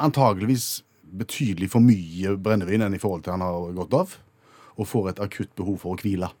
antageligvis 0.00 0.82
betydelig 1.14 1.68
for 1.74 1.84
mye 1.84 2.32
brennevin 2.40 2.82
enn 2.86 2.96
i 2.96 3.00
forhold 3.02 3.26
til 3.26 3.36
han 3.36 3.44
har 3.44 3.74
gått 3.76 3.94
av, 3.94 4.14
og 4.74 4.88
får 4.90 5.12
et 5.12 5.20
akutt 5.22 5.52
behov 5.58 5.82
for 5.84 5.94
å 5.94 6.00
hvile. 6.00 6.32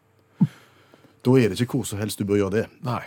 Da 1.24 1.36
er 1.38 1.52
det 1.52 1.60
ikke 1.60 1.78
hvor 1.78 1.86
som 1.88 2.00
helst 2.00 2.18
du 2.18 2.26
bør 2.28 2.42
gjøre 2.42 2.56
det. 2.56 2.64
Nei. 2.84 3.04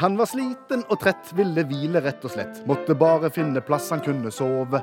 Han 0.00 0.14
var 0.16 0.30
sliten 0.30 0.80
og 0.88 0.96
trett, 1.02 1.28
ville 1.36 1.60
hvile 1.68 2.00
rett 2.00 2.22
og 2.24 2.32
slett. 2.32 2.62
Måtte 2.64 2.94
bare 2.96 3.28
finne 3.34 3.60
plass 3.60 3.90
han 3.92 4.00
kunne 4.00 4.30
sove. 4.32 4.80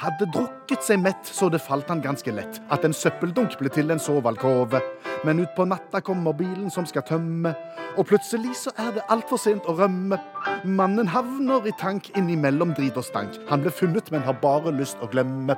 Hadde 0.00 0.26
drukket 0.34 0.82
seg 0.82 0.98
mett, 1.04 1.22
så 1.22 1.46
det 1.54 1.60
falt 1.62 1.86
han 1.92 2.02
ganske 2.02 2.34
lett. 2.34 2.58
At 2.74 2.82
en 2.82 2.96
søppeldunk 2.96 3.54
ble 3.60 3.70
til 3.70 3.94
en 3.94 4.02
sovalkove. 4.02 4.80
Men 5.22 5.44
utpå 5.44 5.68
natta 5.70 6.00
kommer 6.02 6.34
bilen 6.34 6.66
som 6.74 6.88
skal 6.90 7.06
tømme. 7.06 7.54
Og 7.94 8.10
plutselig 8.10 8.56
så 8.64 8.74
er 8.74 8.90
det 8.96 9.06
altfor 9.06 9.38
sent 9.38 9.70
å 9.70 9.76
rømme. 9.78 10.18
Mannen 10.66 11.14
havner 11.14 11.70
i 11.70 11.76
tank 11.78 12.10
innimellom 12.18 12.74
drit 12.74 12.98
og 12.98 13.06
stank. 13.06 13.38
Han 13.46 13.62
ble 13.62 13.70
funnet, 13.70 14.10
men 14.10 14.26
har 14.26 14.34
bare 14.42 14.74
lyst 14.74 14.98
å 14.98 15.06
glemme. 15.14 15.54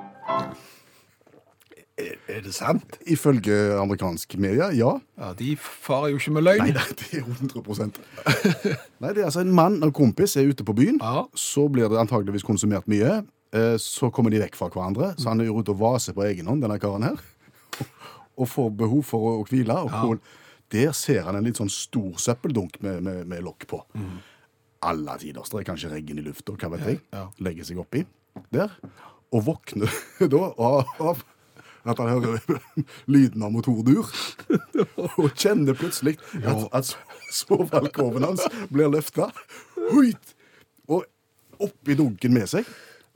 Er 2.28 2.42
det 2.44 2.52
sant? 2.54 2.98
Ifølge 3.08 3.54
amerikansk 3.80 4.34
media, 4.36 4.66
ja. 4.76 4.90
Ja, 5.18 5.30
De 5.38 5.54
farer 5.56 6.10
jo 6.12 6.18
ikke 6.20 6.32
med 6.36 6.44
løgn. 6.44 6.66
Nei, 6.74 6.84
det 7.00 7.08
er 7.16 7.24
100% 7.24 7.98
Nei, 9.00 9.12
det 9.14 9.22
er 9.22 9.28
altså 9.30 9.40
en 9.40 9.54
mann 9.56 9.78
og 9.86 9.94
kompis 9.96 10.36
er 10.36 10.48
ute 10.50 10.64
på 10.68 10.74
byen. 10.76 10.98
Ja. 11.00 11.22
Så 11.34 11.64
blir 11.72 11.88
det 11.88 11.98
antageligvis 12.02 12.44
konsumert 12.44 12.84
mye. 12.90 13.22
Eh, 13.56 13.76
Så 13.80 14.10
kommer 14.12 14.30
de 14.34 14.42
vekk 14.42 14.58
fra 14.60 14.68
hverandre. 14.68 15.14
Så 15.16 15.30
han 15.30 15.40
er 15.40 15.48
ute 15.48 15.72
og 15.72 15.80
vaser 15.80 16.12
på 16.12 16.26
egen 16.28 16.46
hånd, 16.52 16.60
denne 16.66 16.76
karen 16.82 17.02
her. 17.08 17.16
Og 18.38 18.46
får 18.52 18.70
behov 18.76 19.02
for 19.08 19.30
å 19.40 19.46
hvile. 19.48 19.78
Og 19.88 19.90
Ja. 19.90 20.18
der 20.70 20.92
ser 20.92 21.22
han 21.24 21.36
en 21.36 21.44
litt 21.48 21.56
sånn 21.56 21.70
stor 21.72 22.12
søppeldunk 22.20 22.76
med, 22.82 23.02
med, 23.02 23.24
med 23.26 23.42
lokk 23.42 23.64
på. 23.72 23.80
Alle 24.82 25.16
tider. 25.18 25.42
Så 25.48 25.56
det 25.56 25.64
er 25.64 25.72
kanskje 25.72 25.90
regn 25.96 26.18
i 26.20 26.22
lufta, 26.28 26.52
hva 26.52 26.70
vet 26.76 26.86
jeg. 26.86 27.00
Ja. 27.12 27.24
Legger 27.40 27.64
seg 27.64 27.78
oppi 27.82 28.04
der. 28.52 28.68
Og 29.32 29.42
våkner 29.48 29.88
da 30.28 30.44
av 30.58 31.24
at 31.88 32.00
han 32.02 32.10
hører 32.12 32.60
lyden 33.14 33.44
av 33.46 33.52
motordur. 33.54 34.08
Og 35.18 35.30
kjenner 35.34 35.76
plutselig 35.78 36.16
at, 36.42 36.66
at 36.72 36.92
sovealkoven 37.34 38.26
hans 38.28 38.44
blir 38.72 38.90
løfta. 38.92 39.30
Og 40.88 41.04
oppi 41.58 41.96
dunken 41.98 42.34
med 42.34 42.50
seg. 42.50 42.68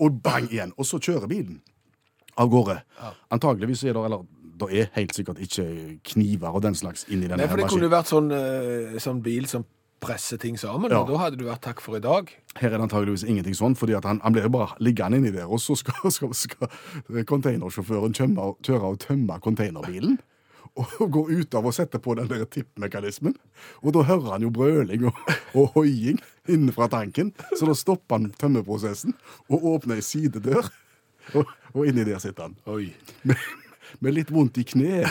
Og 0.03 0.21
bang 0.25 0.49
igjen. 0.51 0.73
Og 0.77 0.89
så 0.89 1.01
kjører 1.03 1.31
bilen 1.31 1.61
av 2.41 2.49
gårde. 2.53 2.79
Antageligvis 3.33 3.85
er 3.85 3.97
det 3.97 4.07
eller 4.09 4.25
det 4.63 4.69
er 4.79 4.91
helt 4.95 5.15
sikkert 5.17 5.41
ikke 5.43 5.65
kniver 6.13 6.55
og 6.55 6.63
den 6.63 6.77
slags 6.79 7.07
inni 7.09 7.27
denne 7.27 7.41
Nei, 7.41 7.49
for 7.51 7.59
det 7.59 7.67
kunne 7.67 7.83
maskinen. 7.83 7.89
jo 7.89 7.97
vært 7.97 8.11
sånn, 8.11 8.29
eh, 8.37 8.99
sånn 9.03 9.23
bil 9.25 9.49
som 9.51 9.65
presser 10.03 10.41
ting 10.43 10.57
sammen, 10.59 10.91
Ja. 10.91 11.01
og 11.03 11.09
da 11.13 11.21
hadde 11.23 11.39
du 11.41 11.45
vært 11.47 11.63
takk 11.63 11.81
for 11.85 11.97
i 11.97 12.03
dag. 12.03 12.29
Her 12.59 12.73
er 12.73 12.77
det 12.77 12.89
antageligvis 12.89 13.23
ingenting 13.25 13.55
sånn, 13.55 13.77
fordi 13.79 13.95
han, 13.97 14.19
han 14.25 14.35
blir 14.35 14.49
jo 14.49 14.53
bare 14.57 14.75
liggende 14.83 15.21
inni 15.23 15.31
der, 15.35 15.47
og 15.47 15.61
så 15.63 15.77
skal, 15.79 15.95
skal, 16.17 16.35
skal 16.35 16.69
containersjåføren 17.31 18.15
kjøre 18.19 18.83
og 18.91 18.99
tømme 19.07 19.39
containerbilen. 19.45 20.19
Og 20.81 21.11
gå 21.13 21.23
ut 21.29 21.55
av 21.59 21.67
og 21.69 21.75
sette 21.77 21.99
på 22.01 22.15
den 22.17 22.31
der 22.31 22.47
tippmekanismen. 22.49 23.35
Og 23.85 23.93
da 23.93 24.07
hører 24.09 24.31
han 24.33 24.45
jo 24.47 24.49
brøling 24.57 25.03
og, 25.11 25.19
og 25.53 25.75
hoiing 25.75 26.17
innenfra 26.49 26.87
tanken. 26.89 27.35
Så 27.59 27.69
da 27.69 27.75
stopper 27.77 28.17
han 28.17 28.31
tømmeprosessen 28.41 29.13
og 29.53 29.67
åpner 29.75 30.01
ei 30.01 30.07
sidedør. 30.07 30.71
Og, 31.37 31.45
og 31.75 31.85
inni 31.91 32.07
der 32.09 32.23
sitter 32.25 32.49
han. 32.49 32.57
Oi. 32.73 32.89
Med, 33.29 33.37
med 34.01 34.17
litt 34.17 34.33
vondt 34.33 34.63
i 34.63 34.65
kne. 34.65 35.03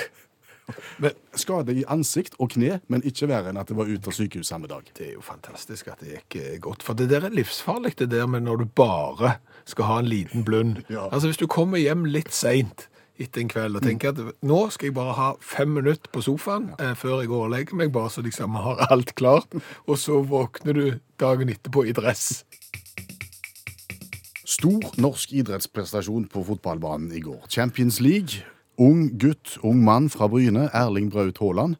Men 1.04 1.16
Skade 1.36 1.74
i 1.76 1.86
ansikt 1.90 2.36
og 2.40 2.52
kne, 2.56 2.80
men 2.92 3.04
ikke 3.08 3.30
verre 3.32 3.52
enn 3.52 3.60
at 3.60 3.72
det 3.72 3.78
var 3.78 3.90
ute 3.90 4.12
av 4.12 4.16
sykehus 4.16 4.52
samme 4.52 4.70
dag. 4.72 4.88
det 4.98 5.08
er 5.08 5.14
jo 5.16 5.24
fantastisk 5.26 5.90
at 5.92 6.04
det 6.04 6.16
gikk 6.16 6.38
eh, 6.42 6.60
godt, 6.64 6.84
for 6.84 6.98
det 6.98 7.10
der 7.12 7.28
er 7.28 7.36
livsfarlig, 7.36 7.98
det 8.00 8.12
der 8.12 8.28
med 8.28 8.46
når 8.48 8.64
du 8.64 8.66
bare 8.76 9.38
skal 9.66 9.90
ha 9.90 10.00
en 10.00 10.12
liten 10.12 10.46
blund. 10.48 10.84
Ja. 10.92 11.08
Altså 11.12 11.30
hvis 11.30 11.40
du 11.40 11.48
kommer 11.48 11.80
hjem 11.80 12.04
litt 12.10 12.34
seint 12.36 12.88
etter 13.22 13.44
en 13.44 13.50
kveld 13.52 13.78
og 13.78 13.86
tenker 13.86 14.12
at 14.12 14.20
nå 14.44 14.58
skal 14.74 14.90
jeg 14.90 14.96
bare 14.98 15.14
ha 15.16 15.28
fem 15.46 15.72
minutter 15.78 16.12
på 16.12 16.24
sofaen 16.26 16.72
eh, 16.82 16.94
før 16.98 17.22
jeg 17.22 17.32
går 17.32 17.46
og 17.46 17.54
legger 17.54 17.78
meg, 17.80 17.94
bare 17.96 18.12
så 18.12 18.24
liksom 18.26 18.58
har 18.60 18.82
alt 18.92 19.14
klart, 19.16 19.56
og 19.86 20.00
så 20.02 20.20
våkner 20.26 20.78
du 20.78 20.86
dagen 21.22 21.52
etterpå 21.54 21.86
i 21.88 21.96
dress. 21.96 22.44
Stor 24.52 24.92
norsk 25.00 25.32
idrettsprestasjon 25.42 26.28
på 26.32 26.44
fotballbanen 26.50 27.14
i 27.16 27.22
går. 27.24 27.46
Champions 27.50 28.02
League. 28.04 28.44
Ung 28.82 29.12
gutt, 29.22 29.58
ung 29.62 29.84
mann 29.86 30.08
fra 30.10 30.26
Bryne, 30.32 30.70
Erling 30.74 31.12
Braut 31.14 31.38
Haaland, 31.42 31.76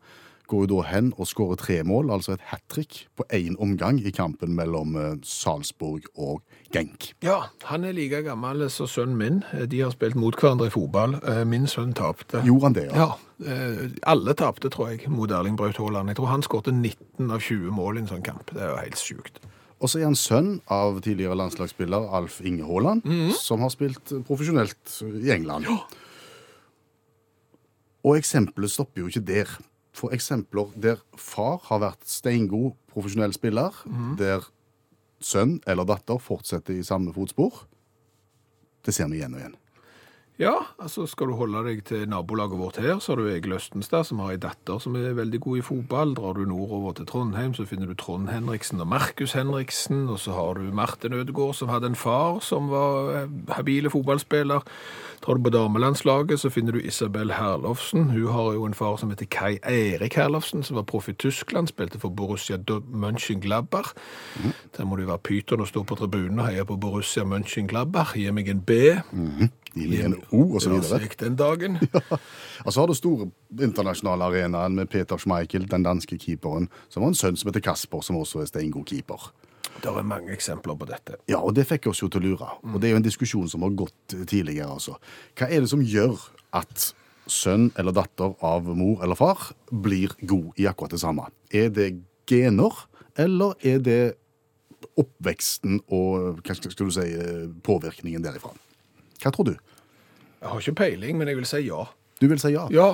går 0.52 0.66
jo 0.66 0.70
da 0.76 0.82
hen 0.90 1.14
og 1.16 1.30
skårer 1.30 1.58
tre 1.58 1.78
mål, 1.88 2.10
altså 2.12 2.34
et 2.36 2.42
hat 2.52 2.62
trick, 2.70 3.06
på 3.18 3.24
én 3.34 3.56
omgang 3.64 4.02
i 4.04 4.12
kampen 4.12 4.52
mellom 4.58 4.98
eh, 5.00 5.14
Salzburg 5.24 6.06
og 6.20 6.42
Genk. 6.76 7.14
Ja, 7.24 7.38
han 7.70 7.88
er 7.88 7.96
like 7.96 8.20
gammel 8.26 8.66
som 8.72 8.88
sønnen 8.92 9.18
min. 9.20 9.40
De 9.72 9.80
har 9.82 9.94
spilt 9.96 10.16
mot 10.20 10.36
hverandre 10.36 10.68
i 10.68 10.74
fotball. 10.74 11.16
Eh, 11.24 11.42
Min 11.48 11.66
sønn 11.72 11.96
tapte. 11.98 12.44
Gjorde 12.46 12.68
han 12.68 12.76
det, 12.78 12.86
ja? 12.92 13.08
Ja, 13.08 13.48
eh, 13.56 13.96
alle 14.12 14.36
tapte, 14.40 14.70
tror 14.72 14.92
jeg, 14.92 15.08
mot 15.12 15.32
Erling 15.32 15.56
Braut 15.60 15.80
Haaland. 15.80 16.12
Jeg 16.12 16.20
tror 16.20 16.32
han 16.34 16.44
skårte 16.46 16.76
19 16.76 17.32
av 17.32 17.40
20 17.42 17.72
mål 17.80 17.98
i 17.98 18.04
en 18.04 18.12
sånn 18.12 18.24
kamp. 18.28 18.52
Det 18.54 18.62
er 18.62 18.74
jo 18.76 18.78
helt 18.84 19.02
sjukt. 19.02 19.42
Og 19.82 19.90
så 19.90 20.04
er 20.04 20.10
han 20.12 20.20
sønn 20.20 20.52
av 20.70 21.00
tidligere 21.02 21.40
landslagsspiller 21.40 22.12
Alf 22.14 22.42
Inge 22.46 22.68
Haaland, 22.68 23.08
som 23.40 23.64
har 23.66 23.72
spilt 23.74 24.12
profesjonelt 24.28 25.00
i 25.24 25.32
England. 25.34 25.66
Og 28.04 28.18
eksempelet 28.18 28.72
stopper 28.72 29.04
jo 29.04 29.12
ikke 29.12 29.26
der. 29.28 29.52
For 29.94 30.14
eksempler 30.16 30.72
der 30.80 31.02
far 31.20 31.60
har 31.68 31.82
vært 31.84 32.08
steingod 32.08 32.74
profesjonell 32.92 33.34
spiller, 33.36 33.76
der 34.18 34.48
sønn 35.22 35.60
eller 35.68 35.86
datter 35.86 36.18
fortsetter 36.18 36.74
i 36.74 36.84
samme 36.84 37.14
fotspor, 37.14 37.66
det 38.86 38.96
ser 38.96 39.10
vi 39.12 39.20
igjen 39.20 39.36
og 39.36 39.42
igjen. 39.44 39.58
Ja, 40.42 40.56
altså 40.82 41.04
skal 41.06 41.30
du 41.30 41.36
holde 41.38 41.60
deg 41.68 41.84
til 41.86 42.08
nabolaget 42.10 42.58
vårt 42.58 42.78
her, 42.82 42.96
så 42.98 43.12
har 43.12 43.20
du 43.22 43.28
Egil 43.30 43.54
Østenstad, 43.54 44.08
som 44.08 44.24
har 44.24 44.32
ei 44.34 44.40
datter 44.42 44.80
som 44.82 44.96
er 44.98 45.12
veldig 45.14 45.38
god 45.44 45.60
i 45.60 45.62
fotball. 45.68 46.16
Drar 46.18 46.34
du 46.34 46.48
nordover 46.50 46.96
til 46.98 47.06
Trondheim, 47.06 47.54
så 47.54 47.66
finner 47.70 47.86
du 47.86 47.94
Trond 47.94 48.26
Henriksen 48.34 48.82
og 48.82 48.88
Markus 48.90 49.36
Henriksen. 49.38 50.08
Og 50.10 50.18
så 50.24 50.34
har 50.34 50.58
du 50.58 50.72
Martin 50.74 51.14
Ødegaard, 51.14 51.54
som 51.60 51.70
hadde 51.70 51.92
en 51.92 51.96
far 52.00 52.40
som 52.42 52.72
var 52.74 53.12
eh, 53.20 53.28
habile 53.54 53.92
fotballspiller. 53.94 54.66
Drar 55.22 55.38
du 55.38 55.44
på 55.46 55.54
damelandslaget, 55.54 56.40
så 56.42 56.50
finner 56.50 56.74
du 56.74 56.80
Isabel 56.82 57.36
Herlofsen. 57.38 58.10
Hun 58.10 58.28
har 58.34 58.50
jo 58.58 58.66
en 58.66 58.74
far 58.74 58.98
som 58.98 59.14
heter 59.14 59.30
Kai 59.30 59.60
Eirik 59.62 60.18
Herlofsen, 60.18 60.64
som 60.66 60.80
var 60.82 60.88
proff 60.90 61.10
i 61.10 61.14
Tyskland, 61.14 61.70
spilte 61.70 62.02
for 62.02 62.10
Borussia 62.10 62.58
Do- 62.58 62.82
Mönchengladbach. 62.90 63.94
Der 64.78 64.86
må 64.90 64.96
du 64.98 65.06
være 65.06 65.22
pyton 65.22 65.62
og 65.62 65.68
stå 65.70 65.84
på 65.86 65.96
tribunen 66.02 66.40
og 66.42 66.48
heie 66.50 66.66
på 66.66 66.80
Borussia 66.82 67.24
Mönchengladbach. 67.30 68.18
Gi 68.18 68.32
meg 68.34 68.50
en 68.50 68.66
B. 68.66 68.72
Gi 69.14 69.61
meg 69.76 70.06
en 70.06 70.16
O, 70.32 70.44
og 70.56 70.66
Ja, 70.66 71.00
gikk 71.02 71.18
den 71.20 71.38
dagen. 71.40 71.78
Og 72.66 72.74
så 72.74 72.82
har 72.82 72.88
du 72.88 72.94
store 72.94 73.30
internasjonale 73.58 74.28
arenaen 74.30 74.76
med 74.76 74.90
Peter 74.90 75.18
Schmeichel, 75.18 75.68
den 75.70 75.84
danske 75.84 76.18
keeperen, 76.18 76.70
som 76.90 77.04
har 77.04 77.14
en 77.14 77.18
sønn 77.18 77.40
som 77.40 77.50
heter 77.50 77.64
Kasper, 77.66 78.04
som 78.06 78.20
også 78.20 78.44
er 78.44 78.52
steingod 78.52 78.86
keeper. 78.86 79.32
Det 79.82 79.90
er 79.90 80.06
mange 80.06 80.34
eksempler 80.34 80.78
på 80.78 80.86
dette. 80.90 81.18
Ja, 81.32 81.40
og 81.42 81.56
det 81.58 81.66
fikk 81.70 81.88
oss 81.90 82.04
jo 82.04 82.10
til 82.12 82.22
å 82.22 82.30
lure. 82.30 82.50
Og 82.68 82.80
det 82.82 82.90
er 82.90 82.96
jo 82.96 83.02
en 83.02 83.08
diskusjon 83.08 83.50
som 83.50 83.66
har 83.66 83.74
gått 83.80 84.16
tidligere, 84.30 84.70
altså. 84.70 84.98
Hva 85.40 85.50
er 85.50 85.64
det 85.64 85.72
som 85.72 85.82
gjør 85.82 86.20
at 86.58 86.92
sønn 87.32 87.70
eller 87.80 87.96
datter 87.96 88.36
av 88.46 88.68
mor 88.78 89.02
eller 89.06 89.18
far 89.18 89.52
blir 89.72 90.14
god 90.22 90.60
i 90.60 90.68
akkurat 90.70 90.94
det 90.94 91.02
samme? 91.02 91.30
Er 91.50 91.72
det 91.74 91.94
gener, 92.30 92.84
eller 93.20 93.56
er 93.66 93.80
det 93.82 94.02
oppveksten 95.00 95.80
og 95.94 96.42
hva 96.44 96.56
skal 96.58 96.74
du 96.76 96.94
si, 96.94 97.08
eh, 97.16 97.48
påvirkningen 97.64 98.24
derifra? 98.24 98.54
Hva 99.22 99.32
tror 99.36 99.52
du? 99.52 99.56
Jeg 100.42 100.50
har 100.50 100.60
ikke 100.64 100.76
peiling, 100.80 101.18
men 101.20 101.28
jeg 101.30 101.38
vil 101.38 101.46
si 101.50 101.60
ja. 101.68 101.84
Du 102.22 102.28
vil 102.30 102.38
si 102.42 102.52
ja? 102.54 102.68
Ja, 102.70 102.88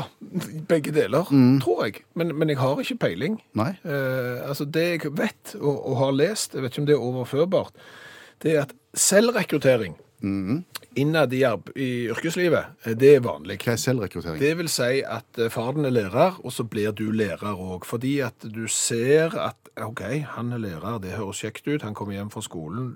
begge 0.70 0.92
deler, 0.96 1.28
tror 1.64 1.82
jeg. 1.86 2.02
Men, 2.16 2.32
men 2.40 2.48
jeg 2.52 2.58
har 2.62 2.80
ikke 2.80 2.96
peiling. 3.02 3.38
Nei? 3.60 3.74
Eh, 3.84 4.42
altså 4.48 4.64
Det 4.72 4.86
jeg 5.04 5.12
vet 5.20 5.56
og, 5.60 5.82
og 5.92 5.98
har 6.00 6.12
lest, 6.16 6.54
jeg 6.56 6.64
vet 6.64 6.72
ikke 6.76 6.84
om 6.86 6.88
det 6.88 6.96
er 6.96 7.06
overførbart, 7.10 7.74
det 8.44 8.54
er 8.56 8.62
at 8.68 8.76
selvrekruttering 8.96 9.98
innad 10.98 11.34
i, 11.34 11.44
arb- 11.46 11.70
i 11.78 12.08
yrkeslivet, 12.10 12.72
eh, 12.88 12.96
det 12.98 13.12
er 13.16 13.20
vanlig. 13.26 13.60
Hva 13.62 13.76
er 13.76 13.82
selvrekruttering? 13.84 14.40
Det 14.42 14.54
vil 14.58 14.70
si 14.72 15.02
at 15.06 15.38
eh, 15.44 15.52
faren 15.54 15.86
er 15.86 15.94
lærer, 15.94 16.40
og 16.44 16.52
så 16.56 16.64
blir 16.66 16.92
du 16.98 17.12
lærer 17.14 17.52
òg. 17.54 17.86
Fordi 17.86 18.16
at 18.26 18.48
du 18.50 18.64
ser 18.72 19.36
at 19.38 19.70
OK, 19.84 20.02
han 20.34 20.56
er 20.56 20.64
lærer, 20.64 20.98
det 21.04 21.14
høres 21.20 21.44
kjekt 21.44 21.68
ut. 21.70 21.84
Han 21.86 21.94
kommer 21.94 22.18
hjem 22.18 22.32
fra 22.34 22.42
skolen. 22.42 22.96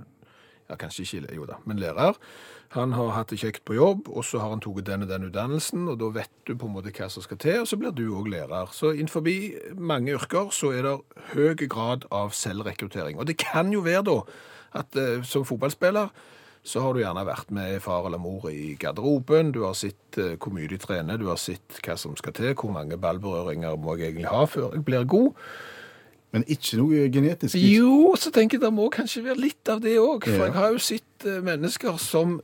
Ja, 0.72 0.80
kanskje 0.82 1.04
ikke, 1.06 1.36
jo 1.36 1.46
da, 1.46 1.60
men 1.68 1.78
lærer. 1.84 2.18
Han 2.72 2.94
har 2.96 3.10
hatt 3.12 3.28
det 3.34 3.40
kjekt 3.42 3.66
på 3.68 3.76
jobb, 3.76 4.06
og 4.08 4.24
så 4.24 4.40
har 4.40 4.54
han 4.54 4.62
tatt 4.64 4.86
den 4.88 5.02
og 5.04 5.10
den 5.10 5.26
utdannelsen, 5.28 5.90
og 5.92 5.98
da 6.00 6.08
vet 6.16 6.32
du 6.48 6.54
på 6.56 6.70
en 6.70 6.76
måte 6.78 6.94
hva 6.96 7.10
som 7.12 7.24
skal 7.26 7.38
til, 7.44 7.58
og 7.62 7.68
så 7.68 7.76
blir 7.82 7.92
du 7.92 8.06
òg 8.16 8.30
lærer. 8.32 8.70
Så 8.72 8.94
innenfor 8.96 9.26
mange 9.76 10.14
yrker 10.16 10.54
så 10.56 10.72
er 10.72 10.88
det 10.88 10.94
høy 11.34 11.68
grad 11.68 12.06
av 12.16 12.32
selvrekruttering. 12.32 13.20
Og 13.20 13.28
det 13.28 13.36
kan 13.44 13.74
jo 13.76 13.84
være 13.84 14.06
da 14.08 14.16
at 14.80 14.96
eh, 14.96 15.20
som 15.28 15.44
fotballspiller 15.44 16.14
så 16.64 16.80
har 16.86 16.94
du 16.94 17.02
gjerne 17.02 17.26
vært 17.26 17.50
med 17.52 17.80
far 17.82 18.06
eller 18.06 18.22
mor 18.22 18.44
i 18.52 18.76
garderoben, 18.80 19.50
du 19.52 19.64
har 19.66 19.74
sett 19.76 20.18
eh, 20.22 20.36
hvor 20.38 20.54
mye 20.56 20.70
de 20.72 20.78
trener, 20.80 21.18
du 21.20 21.26
har 21.28 21.40
sett 21.42 21.80
hva 21.84 21.98
som 22.00 22.16
skal 22.16 22.36
til, 22.38 22.54
hvor 22.56 22.72
mange 22.72 22.96
ballberøringer 23.02 23.76
må 23.82 23.98
jeg 23.98 24.14
egentlig 24.14 24.30
ha 24.32 24.46
før 24.48 24.76
jeg 24.78 24.86
blir 24.88 25.04
god. 25.10 25.34
Men 26.32 26.46
ikke 26.48 26.78
noe 26.80 27.10
genetisk? 27.12 27.58
Jo, 27.60 28.14
så 28.16 28.32
tenker 28.32 28.56
jeg 28.56 28.64
det 28.64 28.72
må 28.72 28.86
kanskje 28.94 29.26
være 29.26 29.42
litt 29.44 29.68
av 29.74 29.82
det 29.84 29.98
òg. 30.00 30.24
For 30.30 30.38
Ja. 30.38 30.46
jeg 30.48 30.56
har 30.56 30.72
jo 30.72 30.80
sett 30.86 31.26
eh, 31.28 31.42
mennesker 31.44 31.98
som 32.00 32.38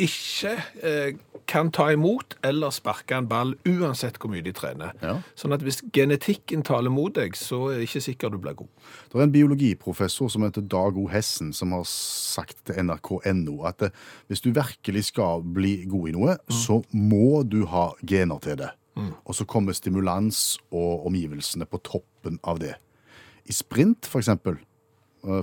ikke 0.00 0.52
eh, 0.82 1.16
kan 1.50 1.70
ta 1.74 1.90
imot 1.92 2.36
eller 2.46 2.72
sparke 2.74 3.16
en 3.16 3.28
ball 3.28 3.54
uansett 3.68 4.16
hvor 4.20 4.32
mye 4.32 4.44
de 4.44 4.52
trener. 4.56 4.94
Ja. 5.04 5.18
Sånn 5.38 5.54
at 5.54 5.64
hvis 5.64 5.82
genetikken 5.94 6.64
taler 6.66 6.92
mot 6.92 7.14
deg, 7.14 7.36
så 7.38 7.60
er 7.70 7.80
det 7.80 7.88
ikke 7.88 8.04
sikkert 8.08 8.34
du 8.34 8.40
blir 8.42 8.56
god. 8.58 8.70
Det 9.12 9.20
er 9.20 9.26
en 9.26 9.34
biologiprofessor 9.34 10.32
som 10.32 10.46
heter 10.46 10.64
Dag 10.66 10.98
O. 10.98 11.06
Hessen, 11.12 11.52
som 11.56 11.74
har 11.76 11.84
sagt 11.90 12.64
til 12.66 12.80
nrk.no 12.82 13.58
at 13.68 13.88
eh, 13.88 14.00
hvis 14.30 14.44
du 14.44 14.50
virkelig 14.54 15.08
skal 15.12 15.44
bli 15.44 15.76
god 15.90 16.10
i 16.10 16.16
noe, 16.16 16.38
så 16.48 16.80
må 16.92 17.44
du 17.46 17.62
ha 17.70 17.90
gener 18.02 18.42
til 18.44 18.58
det. 18.64 18.72
Og 19.26 19.34
så 19.34 19.42
kommer 19.44 19.74
stimulans 19.74 20.54
og 20.70 21.06
omgivelsene 21.08 21.66
på 21.66 21.80
toppen 21.82 22.38
av 22.46 22.60
det. 22.62 22.76
I 23.44 23.52
sprint, 23.52 24.06
for 24.06 24.22
eksempel, 24.22 24.60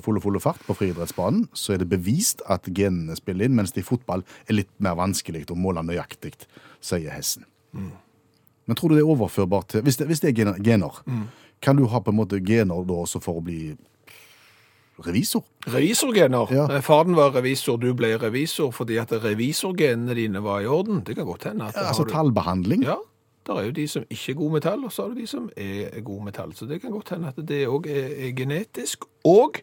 full 0.05 0.17
og 0.19 0.23
full 0.23 0.39
fart 0.43 0.61
på 0.67 0.75
friidrettsbanen, 0.77 1.47
så 1.57 1.73
er 1.73 1.81
det 1.81 1.89
bevist 1.89 2.41
at 2.49 2.67
genene 2.73 3.15
spiller 3.17 3.45
inn, 3.49 3.55
mens 3.57 3.71
det 3.75 3.81
i 3.83 3.87
fotball 3.87 4.23
er 4.47 4.53
litt 4.61 4.71
mer 4.79 4.95
vanskelig 4.99 5.45
å 5.51 5.57
måle 5.57 5.81
nøyaktig, 5.83 6.33
sier 6.81 7.11
Hessen. 7.15 7.45
Men 7.73 8.75
tror 8.77 8.89
du 8.91 8.95
det 8.95 9.01
er 9.05 9.09
overførbart 9.09 9.67
til 9.73 9.81
Hvis 9.81 9.97
det, 9.97 10.05
hvis 10.07 10.19
det 10.21 10.29
er 10.31 10.35
gener, 10.37 10.59
gener 10.61 11.01
kan 11.61 11.75
du 11.77 11.85
ha 11.87 11.99
på 12.01 12.11
en 12.11 12.17
måte 12.17 12.39
gener 12.45 12.83
da 12.85 12.93
også 13.03 13.19
for 13.21 13.37
å 13.39 13.43
bli 13.45 13.75
revisor? 15.01 15.43
Revisorgener. 15.71 16.51
Ja. 16.53 16.65
Eh, 16.75 16.81
Faren 16.85 17.15
var 17.17 17.31
revisor, 17.35 17.77
du 17.81 17.93
ble 17.97 18.13
revisor 18.21 18.71
fordi 18.75 18.97
at 19.01 19.11
revisorgenene 19.23 20.15
dine 20.17 20.41
var 20.43 20.61
i 20.61 20.67
orden. 20.69 21.01
Det 21.05 21.15
kan 21.17 21.25
godt 21.25 21.47
hende. 21.49 21.71
Ja, 21.75 21.87
altså 21.89 22.05
du- 22.05 22.11
tallbehandling? 22.13 22.83
Ja, 22.85 22.97
der 23.47 23.57
er 23.57 23.65
jo 23.69 23.73
de 23.75 23.87
som 23.89 24.05
ikke 24.09 24.35
er 24.35 24.37
gode 24.37 24.53
metall, 24.53 24.85
og 24.85 24.93
så 24.93 25.05
er 25.05 25.13
det 25.13 25.23
de 25.23 25.27
som 25.27 25.49
er 25.57 26.01
gode 26.05 26.25
metall. 26.27 26.53
Så 26.55 26.67
det 26.69 26.81
kan 26.81 26.93
godt 26.93 27.09
hende 27.15 27.31
at 27.31 27.41
det 27.47 27.65
òg 27.67 27.89
er, 27.89 28.13
er 28.27 28.35
genetisk 28.37 29.07
og 29.25 29.61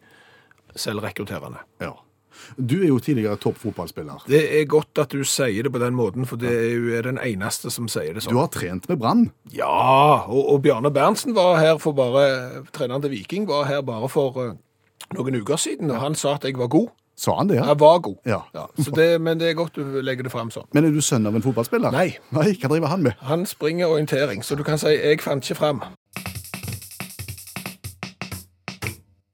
selvrekrutterende. 0.76 1.62
Ja. 1.82 1.94
Du 2.56 2.76
er 2.82 2.88
jo 2.88 2.99
tidligere 3.02 3.37
toppfotballspiller. 3.37 4.25
Det 4.28 4.61
er 4.61 4.66
godt 4.70 4.99
at 5.02 5.12
du 5.12 5.25
sier 5.26 5.66
det 5.66 5.73
på 5.75 5.80
den 5.82 5.97
måten, 5.99 6.26
for 6.26 6.40
det 6.40 6.52
er 6.52 6.75
jo 6.76 7.02
den 7.02 7.18
eneste 7.23 7.70
som 7.75 7.88
sier 7.90 8.14
det 8.14 8.25
sånn. 8.25 8.37
Du 8.37 8.40
har 8.40 8.50
trent 8.54 8.88
med 8.90 9.00
Brann. 9.00 9.25
Ja, 9.54 10.25
og, 10.26 10.42
og 10.54 10.62
Bjarne 10.62 10.92
Berntsen 10.94 11.35
var 11.37 11.58
her 11.61 11.80
for 11.82 11.97
bare 11.99 12.64
Treneren 12.75 13.04
til 13.04 13.14
Viking 13.16 13.49
var 13.49 13.66
her 13.70 13.82
bare 13.87 14.11
for 14.12 14.38
eh, 14.44 14.55
noen 15.16 15.40
uker 15.40 15.61
siden, 15.61 15.90
og 15.94 16.03
han 16.05 16.18
sa 16.18 16.37
at 16.38 16.46
jeg 16.46 16.59
var 16.61 16.70
god. 16.72 16.90
Sa 17.18 17.35
han 17.38 17.48
det? 17.50 17.57
ja? 17.59 17.66
Jeg 17.66 17.81
var 17.81 17.98
god. 17.98 18.16
Ja. 18.26 18.40
så 18.78 18.90
det, 18.94 19.20
men 19.20 19.40
det 19.40 19.50
er 19.50 19.54
godt 19.59 19.74
du 19.74 20.00
legger 20.07 20.22
det 20.22 20.31
fram 20.33 20.52
sånn. 20.54 20.68
Men 20.72 20.87
er 20.87 20.94
du 20.94 21.00
sønn 21.02 21.26
av 21.26 21.35
en 21.35 21.42
fotballspiller? 21.42 21.90
Nei. 21.90 22.12
Nei, 22.31 22.52
Hva 22.61 22.70
driver 22.70 22.92
han 22.92 23.02
med? 23.02 23.18
Han 23.26 23.42
springer 23.46 23.90
orientering, 23.90 24.44
så 24.46 24.54
du 24.54 24.62
kan 24.62 24.78
si 24.78 24.94
'jeg 24.94 25.20
fant 25.20 25.42
ikke 25.42 25.59
fram'. 25.59 25.83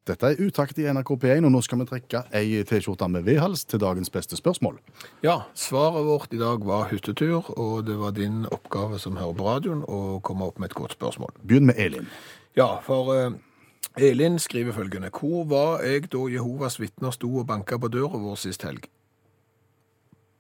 Dette 0.05 0.27
er 0.27 0.41
Utakt 0.41 0.79
i 0.79 0.85
NRK 0.93 1.17
P1, 1.17 1.45
og 1.45 1.53
nå 1.53 1.61
skal 1.65 1.79
vi 1.81 1.85
trekke 1.89 2.25
ei 2.33 2.63
T-skjorte 2.69 3.07
med 3.09 3.23
V-hals 3.25 3.65
til 3.65 3.81
dagens 3.81 4.11
beste 4.11 4.37
spørsmål. 4.37 4.77
Ja, 5.25 5.39
svaret 5.55 6.05
vårt 6.05 6.33
i 6.33 6.39
dag 6.39 6.65
var 6.65 6.89
hyttetur, 6.91 7.49
og 7.59 7.87
det 7.87 7.97
var 7.99 8.11
din 8.13 8.45
oppgave 8.53 8.99
som 8.99 9.17
hører 9.17 9.33
på 9.33 9.47
radioen 9.49 9.85
å 9.89 10.21
komme 10.21 10.45
opp 10.45 10.59
med 10.59 10.71
et 10.71 10.75
godt 10.77 10.93
spørsmål. 10.93 11.33
Begynn 11.47 11.67
med 11.67 11.75
Elin. 11.81 12.09
Ja, 12.57 12.81
for 12.85 13.15
eh, 13.17 13.31
Elin 13.97 14.39
skriver 14.39 14.73
følgende. 14.73 15.11
Hvor 15.15 15.45
var 15.49 15.83
jeg 15.85 16.09
da 16.13 16.27
Jehovas 16.33 16.81
vitner 16.81 17.15
sto 17.15 17.31
og 17.43 17.47
banka 17.47 17.79
på 17.79 17.89
døra 17.89 18.21
vår 18.21 18.39
sist 18.41 18.65
helg? 18.67 18.89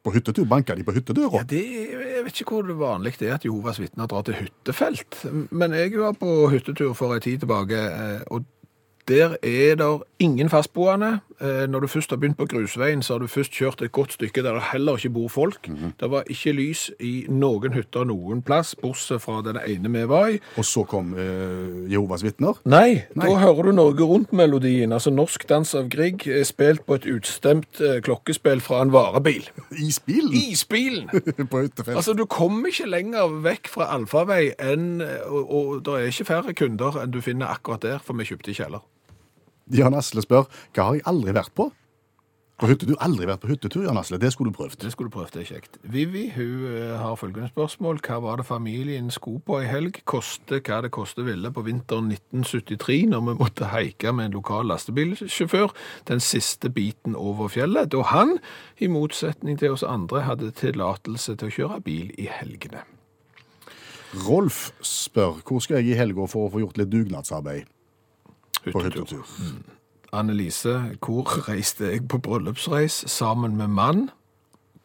På 0.04 0.12
hyttetur 0.12 0.44
banka 0.44 0.74
de 0.76 0.84
på 0.84 0.92
hyttedøra. 0.92 1.40
Ja, 1.40 1.42
det, 1.48 1.62
Jeg 1.64 2.24
vet 2.24 2.40
ikke 2.40 2.56
hvor 2.56 2.66
det 2.68 2.76
vanlig 2.78 3.14
det 3.20 3.28
er 3.28 3.38
at 3.38 3.44
Jehovas 3.44 3.80
vitner 3.80 4.06
drar 4.06 4.22
til 4.26 4.36
hyttefelt, 4.36 5.22
men 5.50 5.72
jeg 5.72 5.94
var 5.96 6.12
på 6.12 6.50
hyttetur 6.52 6.92
for 6.92 7.14
en 7.14 7.24
tid 7.24 7.38
tilbake, 7.44 7.78
eh, 7.78 8.20
og 8.26 8.44
der 9.08 9.36
er 9.42 9.74
det 9.76 10.02
ingen 10.18 10.48
fastboende. 10.48 11.20
Eh, 11.40 11.66
Når 11.68 11.80
du 11.80 11.86
først 11.86 12.10
har 12.10 12.16
begynt 12.16 12.36
på 12.38 12.46
grusveien, 12.46 13.02
så 13.02 13.14
har 13.14 13.18
du 13.18 13.26
først 13.26 13.52
kjørt 13.52 13.82
et 13.82 13.92
godt 13.92 14.12
stykke 14.12 14.42
der 14.42 14.54
det 14.54 14.62
heller 14.72 14.96
ikke 14.96 15.10
bor 15.10 15.28
folk. 15.28 15.68
Det 16.00 16.10
var 16.10 16.22
ikke 16.30 16.52
lys 16.52 16.90
i 17.00 17.26
noen 17.28 17.72
hytter 17.74 18.04
noen 18.08 18.40
plass, 18.42 18.74
bortsett 18.80 19.20
fra 19.22 19.40
den 19.44 19.58
ene 19.66 19.90
vi 19.92 20.04
var 20.08 20.28
i. 20.32 20.38
Og 20.56 20.64
så 20.64 20.84
kom 20.88 21.12
eh, 21.18 21.90
Jehovas 21.92 22.22
vitner. 22.24 22.54
Nei, 22.64 23.02
Nei. 23.14 23.26
da 23.28 23.34
hører 23.42 23.62
du 23.68 23.72
Norge 23.72 24.04
Rundt-melodien, 24.08 24.92
altså 24.92 25.10
Norsk 25.10 25.48
dans 25.50 25.74
av 25.74 25.88
Grieg, 25.92 26.24
eh, 26.28 26.44
spilt 26.44 26.86
på 26.86 26.94
et 27.00 27.08
utstemt 27.10 27.80
eh, 27.82 28.00
klokkespill 28.06 28.62
fra 28.64 28.80
en 28.86 28.92
varebil. 28.94 29.50
Isbilen 29.76 30.32
Isbilen! 30.32 31.10
på 31.50 31.60
hyttefelt. 31.66 31.96
Altså, 31.96 32.12
du 32.14 32.24
kommer 32.24 32.70
ikke 32.72 32.88
lenger 32.88 33.36
vekk 33.44 33.68
fra 33.74 33.90
allfarvei 33.98 34.52
enn, 34.62 35.02
og, 35.28 35.42
og 35.50 35.76
det 35.84 35.98
er 36.00 36.10
ikke 36.14 36.30
færre 36.30 36.54
kunder 36.56 37.02
enn 37.02 37.12
du 37.12 37.20
finner 37.20 37.52
akkurat 37.52 37.82
der, 37.84 37.98
for 38.04 38.16
vi 38.16 38.24
kjøpte 38.30 38.54
i 38.54 38.58
kjeller. 38.62 38.86
Jan 39.72 39.96
Asle 39.96 40.24
spør 40.24 40.48
hva 40.74 40.90
har 40.90 40.98
jeg 40.98 41.08
aldri 41.08 41.34
vært 41.36 41.54
på? 41.56 41.70
På 42.54 42.68
hyttetur? 42.70 42.94
Aldri 43.02 43.26
vært 43.26 43.42
på 43.42 43.48
hyttetur, 43.50 43.82
Jan 43.82 43.98
Asle. 43.98 44.18
Det 44.22 44.28
skulle 44.30 44.52
du 44.52 44.54
prøvd. 44.54 44.76
Det 44.84 44.92
skulle 44.92 45.10
du 45.10 45.14
prøvd, 45.16 45.32
det 45.34 45.40
er 45.42 45.48
kjekt. 45.48 45.78
Vivi 45.90 46.28
hun 46.36 46.68
eh, 46.70 46.92
har 47.00 47.16
følgende 47.18 47.50
spørsmål. 47.50 47.98
Hva 48.06 48.20
var 48.22 48.38
det 48.38 48.46
familien 48.46 49.08
sko 49.10 49.40
på 49.42 49.58
i 49.64 49.66
helg? 49.66 49.98
Koste 50.06 50.60
hva 50.60 50.78
det 50.84 50.92
koste 50.94 51.26
ville 51.26 51.50
på 51.50 51.64
vinteren 51.66 52.12
1973, 52.14 53.00
når 53.10 53.26
vi 53.26 53.36
måtte 53.40 53.72
haike 53.72 54.14
med 54.14 54.30
en 54.30 54.38
lokal 54.38 54.70
lastebilsjåfør 54.70 55.74
den 56.12 56.22
siste 56.22 56.70
biten 56.70 57.18
over 57.18 57.50
fjellet, 57.50 57.90
da 57.90 58.06
han, 58.14 58.36
i 58.78 58.86
motsetning 58.86 59.58
til 59.58 59.74
oss 59.74 59.82
andre, 59.82 60.22
hadde 60.28 60.54
tillatelse 60.54 61.34
til 61.34 61.50
å 61.50 61.56
kjøre 61.58 61.82
bil 61.88 62.14
i 62.14 62.30
helgene. 62.30 62.86
Rolf 64.28 64.68
spør 64.78 65.40
hvor 65.42 65.58
skal 65.58 65.82
jeg 65.82 65.96
i 65.96 65.98
helga 65.98 66.30
for 66.30 66.46
å 66.46 66.54
få 66.54 66.62
gjort 66.62 66.78
litt 66.78 66.94
dugnadsarbeid 66.94 67.73
Hyttetur. 68.64 69.24
Mm. 69.38 69.62
Annelise, 70.14 70.74
hvor 71.02 71.26
reiste 71.48 71.90
jeg 71.90 72.08
på 72.08 72.18
bryllupsreis 72.22 73.04
sammen 73.10 73.56
med 73.56 73.68
mann, 73.74 74.10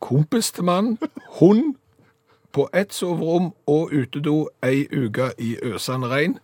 kompis 0.02 0.52
til 0.52 0.64
mann, 0.64 0.98
hund, 1.40 1.76
på 2.52 2.66
ett 2.74 2.94
soverom 2.94 3.52
og 3.70 3.92
utedo 3.94 4.48
ei 4.66 4.88
uke 4.90 5.32
i 5.38 5.56
øsende 5.70 6.10
regn? 6.10 6.40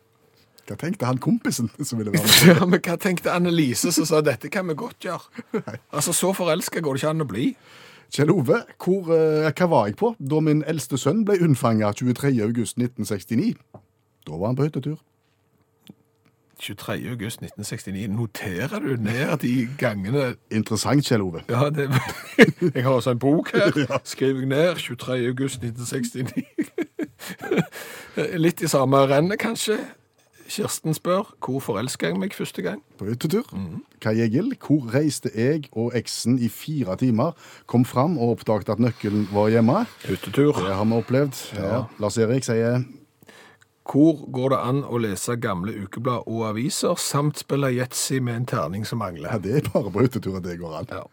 Hva 0.65 0.77
tenkte 0.81 1.05
han 1.05 1.17
kompisen 1.21 1.69
som 1.81 1.99
ville 1.99 2.13
være 2.13 2.29
med? 2.29 2.59
Ja, 2.59 2.65
men 2.65 2.81
hva 2.81 2.97
tenkte 3.01 3.33
Annelise 3.33 3.91
som 3.93 4.05
sa 4.05 4.21
dette 4.25 4.49
kan 4.53 4.67
vi 4.69 4.77
godt 4.77 5.05
gjøre? 5.05 5.65
Altså, 5.91 6.13
så 6.13 6.33
forelska 6.33 6.81
går 6.81 6.93
det 6.97 7.03
ikke 7.03 7.09
an 7.13 7.25
å 7.25 7.29
bli. 7.29 7.49
Kjell 8.13 8.31
Ove, 8.33 8.61
hvor, 8.81 9.09
eh, 9.13 9.49
hva 9.49 9.67
var 9.69 9.89
jeg 9.89 9.97
på 9.99 10.13
da 10.19 10.39
min 10.45 10.63
eldste 10.69 10.97
sønn 11.01 11.25
ble 11.25 11.37
unnfanga 11.41 11.89
23. 11.93 12.31
august 12.45 12.77
1969? 12.77 13.55
Da 14.25 14.37
var 14.37 14.47
han 14.51 14.57
på 14.57 14.69
hyttetur. 14.69 14.97
23. 16.59 17.09
august 17.11 17.41
1969. 17.41 18.07
Noterer 18.07 18.79
du 18.79 18.95
ned 19.01 19.37
de 19.37 19.67
gangene 19.77 20.35
Interessant, 20.51 21.05
Kjell 21.05 21.21
Ove. 21.21 21.41
Ja, 21.49 21.69
det, 21.69 21.89
jeg 22.75 22.83
har 22.83 22.91
også 22.91 23.11
en 23.11 23.19
bok 23.19 23.51
her. 23.51 23.71
Skriver 24.03 24.39
jeg 24.39 24.47
ned 24.47 24.75
23. 24.75 25.27
august 25.27 25.63
1969. 25.63 26.43
Litt 28.45 28.61
i 28.61 28.67
samme 28.67 28.97
rennet, 29.09 29.39
kanskje. 29.39 29.79
Kirsten 30.49 30.93
spør 30.93 31.31
hvor 31.41 31.59
forelska 31.59 32.11
jeg 32.11 32.19
meg 32.21 32.35
første 32.37 32.61
gang. 32.61 32.83
På 32.99 33.07
hyttetur. 33.09 33.47
Kai 34.01 34.19
Egil, 34.21 34.53
hvor 34.61 34.85
reiste 34.93 35.31
jeg 35.35 35.65
og 35.71 35.95
eksen 35.97 36.37
i 36.39 36.49
fire 36.53 36.95
timer, 37.01 37.33
kom 37.65 37.85
fram 37.85 38.19
og 38.19 38.37
oppdaget 38.37 38.69
at 38.69 38.79
nøkkelen 38.79 39.27
var 39.33 39.49
hjemme. 39.49 39.85
Hyttetur. 40.05 40.53
Det 40.53 40.75
har 40.75 40.85
vi 40.85 40.99
opplevd. 40.99 41.41
Ja. 41.57 41.81
Lars 41.99 42.17
Erik 42.21 42.45
sier 42.45 42.85
Hvor 43.85 44.23
går 44.33 44.53
det 44.55 44.61
an 44.65 44.83
å 44.83 44.97
lese 44.97 45.35
gamle 45.37 45.75
ukeblad 45.85 46.25
og 46.25 46.45
aviser, 46.49 46.97
samt 46.97 47.43
spille 47.43 47.69
yatzy 47.75 48.17
med 48.19 48.41
en 48.41 48.47
terning 48.49 48.85
som 48.85 49.03
mangler? 49.03 49.29
ja, 49.29 49.41
det 49.41 49.59
er 49.59 49.67
bare 49.69 49.93
på 49.93 50.05
hyttetur 50.07 50.39
at 50.39 50.47
det 50.47 50.57
går 50.61 50.79
an. 50.79 50.89
Ja. 50.89 51.03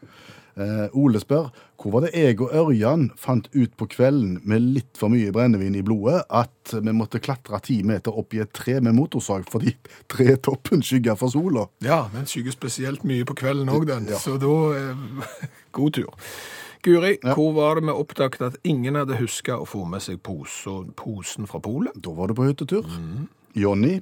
Eh, 0.52 0.88
Ole 1.00 1.20
spør 1.20 1.46
hvor 1.80 1.94
var 1.94 2.04
det 2.04 2.10
jeg 2.12 2.36
og 2.44 2.50
Ørjan 2.52 3.06
fant 3.18 3.46
ut 3.54 3.72
på 3.80 3.86
kvelden 3.90 4.34
med 4.46 4.60
litt 4.76 4.98
for 5.00 5.10
mye 5.10 5.32
brennevin 5.32 5.74
i 5.74 5.82
blodet 5.82 6.20
at 6.28 6.74
vi 6.76 6.92
måtte 6.94 7.22
klatre 7.24 7.58
ti 7.64 7.78
meter 7.88 8.12
opp 8.20 8.36
i 8.36 8.42
et 8.44 8.52
tre 8.54 8.76
med 8.84 8.94
motorsag 8.94 9.48
fordi 9.50 9.72
tretoppen 10.12 10.84
skygger 10.84 11.16
for 11.18 11.32
sola. 11.32 11.64
Ja, 11.82 12.04
den 12.12 12.28
skygger 12.28 12.54
spesielt 12.54 13.06
mye 13.08 13.24
på 13.26 13.34
kvelden 13.40 13.72
òg, 13.72 13.88
den. 13.88 14.10
Ja. 14.12 14.20
Så 14.20 14.36
da 14.40 14.52
eh, 14.76 15.32
God 15.76 15.96
tur. 15.98 16.12
Guri, 16.82 17.16
Ja. 17.22 17.34
hvor 17.34 17.52
var 17.54 17.74
det 17.78 17.84
vi 17.86 17.90
oppdaget 17.94 18.42
at 18.42 18.56
ingen 18.64 18.94
hadde 18.98 19.16
huska 19.20 19.54
å 19.60 19.66
få 19.66 19.84
med 19.88 20.02
seg 20.02 20.18
pose, 20.22 20.72
posen 20.96 21.46
fra 21.46 21.60
polet? 21.62 21.92
Da 22.02 22.10
var 22.10 22.26
det 22.26 22.36
på 22.36 22.46
hyttetur. 22.48 22.84
Jonny, 23.54 24.00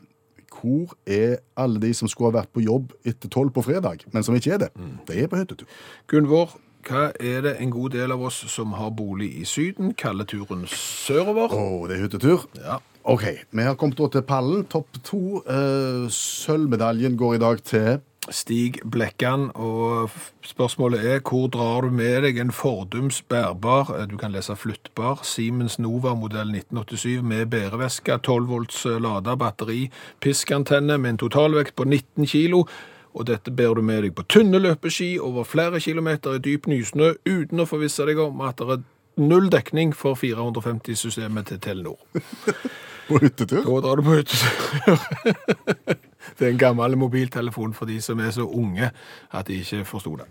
hvor 0.50 0.94
er 1.06 1.36
alle 1.56 1.78
de 1.80 1.92
som 1.94 2.08
skulle 2.08 2.32
ha 2.32 2.40
vært 2.40 2.52
på 2.54 2.64
jobb 2.64 2.92
etter 3.04 3.28
tolv 3.28 3.52
på 3.52 3.62
fredag, 3.66 4.06
men 4.12 4.22
som 4.24 4.34
ikke 4.34 4.54
er 4.54 4.58
det? 4.64 4.70
De 5.06 5.22
er 5.22 5.28
på 5.28 5.36
hyttetur. 5.36 5.66
Gunvor, 6.08 6.56
hva 6.88 7.10
er 7.20 7.42
det 7.44 7.56
en 7.60 7.70
god 7.70 7.90
del 7.90 8.12
av 8.12 8.22
oss 8.22 8.40
som 8.48 8.72
har 8.72 8.90
bolig 8.90 9.28
i 9.42 9.44
Syden, 9.44 9.92
kaller 9.94 10.24
turen 10.24 10.64
sørover? 10.66 11.52
Å, 11.52 11.86
det 11.86 11.98
er 11.98 12.06
hyttetur. 12.08 12.46
Ja. 12.56 12.78
OK, 13.04 13.24
vi 13.52 13.62
har 13.64 13.76
kommet 13.80 14.00
til 14.12 14.22
pallen. 14.22 14.64
Topp 14.68 14.98
to. 15.04 15.40
Uh, 15.48 16.08
sølvmedaljen 16.08 17.16
går 17.16 17.34
i 17.34 17.38
dag 17.44 17.62
til 17.64 18.00
Stig 18.28 18.80
Blekkan, 18.84 19.50
og 19.54 20.10
spørsmålet 20.44 21.06
er 21.08 21.22
hvor 21.24 21.48
drar 21.48 21.86
du 21.86 21.90
med 21.90 22.22
deg 22.26 22.38
en 22.38 22.52
fordums 22.52 23.22
bærbar, 23.22 23.94
eh, 23.96 24.06
du 24.10 24.16
kan 24.20 24.32
lese 24.32 24.56
flyttbar, 24.56 25.24
Siemens 25.24 25.78
Nova 25.78 26.12
modell 26.14 26.52
1987 26.52 27.22
med 27.22 27.46
bæreveske, 27.46 28.18
12 28.18 28.48
volts 28.48 28.84
eh, 28.86 29.00
lada 29.00 29.36
batteri, 29.40 29.90
piskantenne 30.20 30.98
med 30.98 31.10
en 31.10 31.18
totalvekt 31.24 31.74
på 31.76 31.84
19 31.88 32.26
kilo, 32.26 32.66
og 33.14 33.26
dette 33.26 33.50
bærer 33.50 33.80
du 33.80 33.82
med 33.82 34.04
deg 34.04 34.14
på 34.14 34.26
tynne 34.28 34.60
løpeski 34.60 35.18
over 35.18 35.48
flere 35.48 35.80
kilometer 35.80 36.36
i 36.36 36.44
dyp 36.44 36.68
nysnø, 36.68 37.14
uten 37.24 37.64
å 37.64 37.66
forvisse 37.66 38.04
deg 38.06 38.20
om 38.20 38.44
at 38.44 38.60
det 38.60 38.76
er 38.76 38.84
null 39.16 39.48
dekning 39.50 39.96
for 39.96 40.14
450-systemet 40.14 41.50
til 41.50 41.60
Telenor. 41.60 41.98
på 43.08 43.18
hyttetur. 43.24 43.64
Da 43.64 43.80
drar 43.80 43.96
du 43.96 44.02
på 44.06 44.20
hyttetur. 44.20 45.96
Det 46.40 46.46
er 46.48 46.52
en 46.54 46.58
gammel 46.58 46.96
mobiltelefon 46.96 47.74
for 47.76 47.84
de 47.84 47.98
som 48.00 48.20
er 48.20 48.30
så 48.32 48.46
unge 48.48 48.90
at 49.32 49.48
de 49.48 49.58
ikke 49.60 49.84
forsto 49.84 50.14
det. 50.16 50.24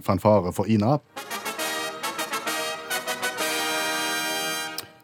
Fanfare 0.00 0.52
for 0.52 0.70
Ina. 0.70 0.96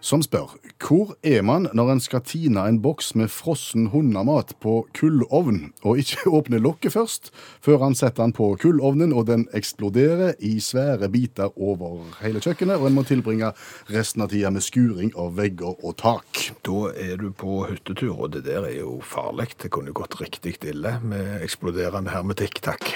Som 0.09 0.23
spør 0.25 0.55
hvor 0.81 1.11
er 1.27 1.42
man 1.44 1.66
når 1.77 1.90
en 1.92 2.01
skal 2.01 2.23
tine 2.25 2.62
en 2.64 2.79
boks 2.81 3.11
med 3.18 3.29
frossen 3.29 3.90
hundemat 3.92 4.55
på 4.62 4.87
kullovn, 4.97 5.75
og 5.85 6.01
ikke 6.01 6.31
åpne 6.38 6.61
lokket 6.64 6.94
først, 6.94 7.29
før 7.61 7.83
han 7.83 7.97
setter 7.99 8.23
den 8.23 8.33
på 8.33 8.47
kullovnen 8.62 9.12
og 9.12 9.27
den 9.29 9.44
eksploderer 9.59 10.38
i 10.40 10.55
svære 10.64 11.11
biter 11.12 11.53
over 11.61 12.07
hele 12.23 12.40
kjøkkenet, 12.40 12.79
og 12.79 12.88
en 12.88 12.97
må 12.97 13.05
tilbringe 13.11 13.51
resten 13.92 14.25
av 14.25 14.33
tida 14.33 14.55
med 14.55 14.64
skuring 14.64 15.12
av 15.18 15.37
vegger 15.37 15.77
og 15.77 15.99
tak. 16.01 16.47
Da 16.64 16.94
er 16.94 17.21
du 17.21 17.29
på 17.37 17.66
hyttetur, 17.68 18.14
og 18.14 18.33
det 18.38 18.47
der 18.49 18.64
er 18.71 18.79
jo 18.79 19.03
farlig. 19.05 19.51
Det 19.61 19.75
kunne 19.75 19.92
gått 19.92 20.16
riktig 20.23 20.57
ille 20.62 20.94
med 21.05 21.42
eksploderende 21.42 22.16
hermetikk, 22.16 22.62
takk. 22.64 22.94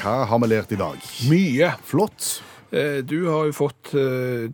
Hva 0.00 0.22
har 0.32 0.40
vi 0.40 0.52
lært 0.54 0.72
i 0.72 0.80
dag? 0.80 1.12
Mye. 1.28 1.74
Flott. 1.84 2.32
Eh, 2.74 3.02
Du 3.04 3.26
har 3.30 3.46
jo 3.48 3.54
fått 3.54 3.94
eh, 3.94 4.50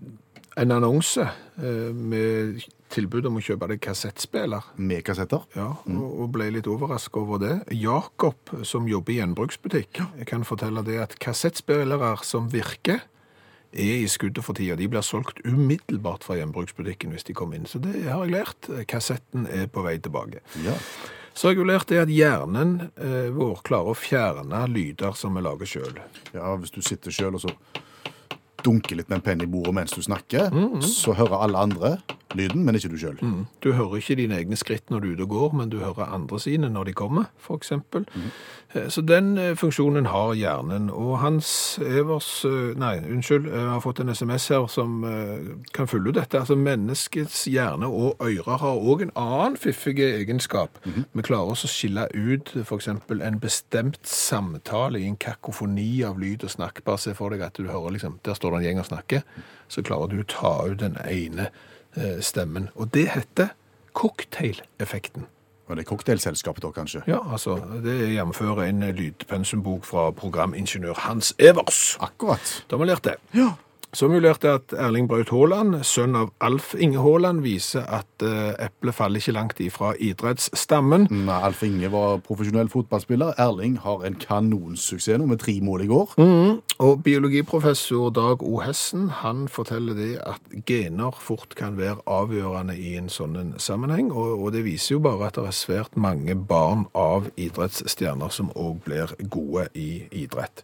en 0.61 0.75
annonse 0.75 1.25
eh, 1.25 1.91
med 1.95 2.61
tilbud 2.91 3.29
om 3.31 3.39
å 3.39 3.45
kjøpe 3.45 3.69
deg 3.71 3.81
kassettspiller. 3.85 4.73
Med 4.83 5.05
kassetter. 5.07 5.45
Ja, 5.55 5.69
og 5.87 6.09
og 6.25 6.33
ble 6.35 6.49
litt 6.51 6.67
overrasket 6.69 7.21
over 7.21 7.39
det. 7.39 7.55
Jakob, 7.79 8.51
som 8.67 8.89
jobber 8.91 9.15
i 9.15 9.21
gjenbruksbutikk, 9.21 10.03
kan 10.27 10.45
fortelle 10.45 10.83
det 10.85 10.99
at 11.05 11.15
kassettspillere 11.23 12.17
som 12.27 12.51
virker, 12.51 13.05
er 13.71 14.01
i 14.03 14.09
skuddet 14.11 14.43
for 14.43 14.59
tida. 14.59 14.75
De 14.75 14.89
blir 14.91 15.07
solgt 15.07 15.39
umiddelbart 15.47 16.27
fra 16.27 16.35
gjenbruksbutikken 16.41 17.15
hvis 17.15 17.29
de 17.29 17.37
kommer 17.39 17.61
inn. 17.61 17.71
Så 17.71 17.79
det 17.79 18.03
har 18.09 18.25
jeg 18.27 18.35
lært. 18.35 18.67
Kassetten 18.91 19.47
er 19.47 19.71
på 19.71 19.87
vei 19.87 19.95
tilbake. 20.03 20.43
Ja. 20.67 20.75
Så 21.41 21.49
har 21.49 21.55
jeg 21.55 21.63
jo 21.63 21.69
lært 21.71 21.89
det 21.89 22.03
at 22.03 22.11
hjernen 22.13 22.73
eh, 23.01 23.31
vår 23.33 23.63
klarer 23.65 23.95
å 23.95 23.97
fjerne 23.97 24.59
lyder 24.69 25.15
som 25.17 25.39
vi 25.39 25.41
lager 25.41 25.71
sjøl. 25.71 25.95
Ja, 26.35 26.51
hvis 26.61 26.75
du 26.75 26.83
sitter 26.85 27.15
sjøl 27.17 27.39
og 27.39 27.41
så 27.47 27.53
dunker 28.61 28.99
litt 28.99 29.09
med 29.09 29.23
en 29.23 29.25
penn 29.25 29.45
i 29.47 29.49
bordet 29.49 29.73
mens 29.79 29.95
du 29.97 30.03
snakker, 30.05 30.53
så 30.85 31.15
hører 31.17 31.47
alle 31.47 31.63
andre 31.65 31.95
lyden, 32.35 32.65
men 32.65 32.75
ikke 32.75 32.89
du 32.93 32.97
sjøl. 33.01 33.19
Du 33.65 33.73
hører 33.73 33.97
ikke 34.01 34.17
dine 34.17 34.37
egne 34.39 34.57
skritt 34.57 34.91
når 34.91 35.01
du 35.01 35.09
er 35.09 35.13
ute 35.19 35.27
og 35.27 35.29
går, 35.35 35.53
men 35.61 35.71
du 35.73 35.79
hører 35.79 36.13
andre 36.15 36.41
sine 36.41 36.71
når 36.71 36.85
de 36.91 36.93
kommer, 36.93 37.25
for 37.39 37.57
eksempel. 37.57 38.07
Eh, 38.75 38.89
Så 38.89 39.03
den 39.03 39.39
eh, 39.39 39.57
funksjonen 39.57 40.07
har 40.07 40.35
hjernen, 40.35 40.91
og 40.91 41.19
Hans 41.19 41.79
Evers, 41.83 42.45
eh, 42.45 42.75
nei, 42.79 42.99
unnskyld, 42.99 43.49
jeg 43.51 43.69
har 43.69 43.81
fått 43.81 44.01
en 44.01 44.15
sms 44.15 44.49
her 44.49 44.67
som 44.67 45.01
kan 45.73 45.87
følge 45.89 46.13
dette. 46.13 46.39
Altså 46.39 46.55
menneskets 46.57 47.45
hjerne 47.51 47.87
og 47.87 48.17
ører 48.23 48.59
har 48.59 48.77
også 48.79 49.03
en 49.03 49.15
annen 49.17 49.57
fiffig 49.57 49.99
egenskap. 49.99 50.79
Vi 50.85 51.23
klarer 51.23 51.51
oss 51.51 51.65
å 51.65 51.71
skille 51.71 52.07
ut 52.15 52.55
eksempel 52.71 53.23
en 53.23 53.41
bestemt 53.41 53.99
samtale 54.07 55.01
i 55.01 55.07
en 55.07 55.17
kakofoni 55.17 56.03
av 56.07 56.19
lyd 56.19 56.45
og 56.45 56.51
snakk. 56.51 56.85
Bare 56.85 56.99
se 56.99 57.15
for 57.15 57.31
deg 57.31 57.43
at 57.43 57.59
du 57.59 57.67
hører 57.69 57.97
liksom, 57.97 58.19
der 58.25 58.35
står 58.35 58.51
det 58.51 58.61
en 58.61 58.69
gjeng 58.69 58.81
og 58.81 58.87
snakker, 58.87 59.23
så 59.69 59.83
klarer 59.83 60.09
du 60.11 60.23
å 60.23 60.29
ta 60.31 60.55
ut 60.71 60.79
den 60.81 60.97
ene 61.05 61.51
stemmen. 62.21 62.69
Og 62.75 62.95
det 62.95 63.09
heter 63.15 63.55
cocktail-effekten. 63.99 65.27
Og 65.71 65.77
det 65.79 65.87
cocktailselskapet 65.87 66.65
da, 66.65 66.71
kanskje? 66.75 67.03
Ja, 67.07 67.21
altså, 67.33 67.55
det 67.85 67.97
jevnfører 68.15 68.65
en 68.67 68.83
lydpensumbok 68.97 69.85
fra 69.87 70.09
programingeniør 70.11 70.99
Hans 71.07 71.35
Evers. 71.39 71.97
Akkurat. 72.03 72.65
Da 72.67 72.77
har 72.77 72.83
vi 72.83 72.89
lært 72.91 73.05
det. 73.07 73.15
Ja. 73.39 73.53
Så 73.93 74.07
vi 74.07 74.21
lært 74.23 74.45
at 74.47 74.71
Erling 74.79 75.09
Braut 75.11 75.33
Haaland, 75.35 75.81
sønn 75.83 76.15
av 76.15 76.29
Alf 76.47 76.77
Inge 76.79 77.01
Haaland, 77.03 77.41
viser 77.43 77.83
at 77.91 78.23
eh, 78.23 78.53
eplet 78.63 78.95
faller 78.95 79.19
ikke 79.19 79.35
langt 79.35 79.63
ifra 79.63 79.97
idrettsstammen. 79.99 81.09
Nei, 81.11 81.39
Alf 81.49 81.65
Inge 81.67 81.91
var 81.91 82.21
profesjonell 82.23 82.71
fotballspiller. 82.71 83.35
Erling 83.43 83.81
har 83.83 84.05
en 84.07 84.15
kanonsuksess 84.21 85.19
nå 85.19 85.27
med 85.27 85.43
tre 85.43 85.57
mål 85.65 85.83
i 85.83 85.89
går. 85.91 86.15
Og 86.81 87.03
biologiprofessor 87.03 88.13
Dag 88.15 88.45
O. 88.47 88.61
Hessen, 88.63 89.09
han 89.25 89.49
forteller 89.51 89.99
det 89.99 90.13
at 90.23 90.55
gener 90.71 91.17
fort 91.19 91.57
kan 91.59 91.75
være 91.81 91.99
avgjørende 92.07 92.79
i 92.79 92.95
en 93.01 93.11
sånn 93.11 93.35
en 93.41 93.53
sammenheng, 93.59 94.13
og, 94.15 94.37
og 94.39 94.55
det 94.55 94.63
viser 94.69 94.95
jo 94.95 95.03
bare 95.03 95.33
at 95.33 95.39
det 95.41 95.49
er 95.51 95.57
svært 95.57 95.99
mange 95.99 96.39
barn 96.39 96.87
av 96.95 97.27
idrettsstjerner 97.35 98.31
som 98.31 98.55
også 98.55 98.79
blir 98.87 99.17
gode 99.35 99.67
i 99.75 100.05
idrett. 100.23 100.63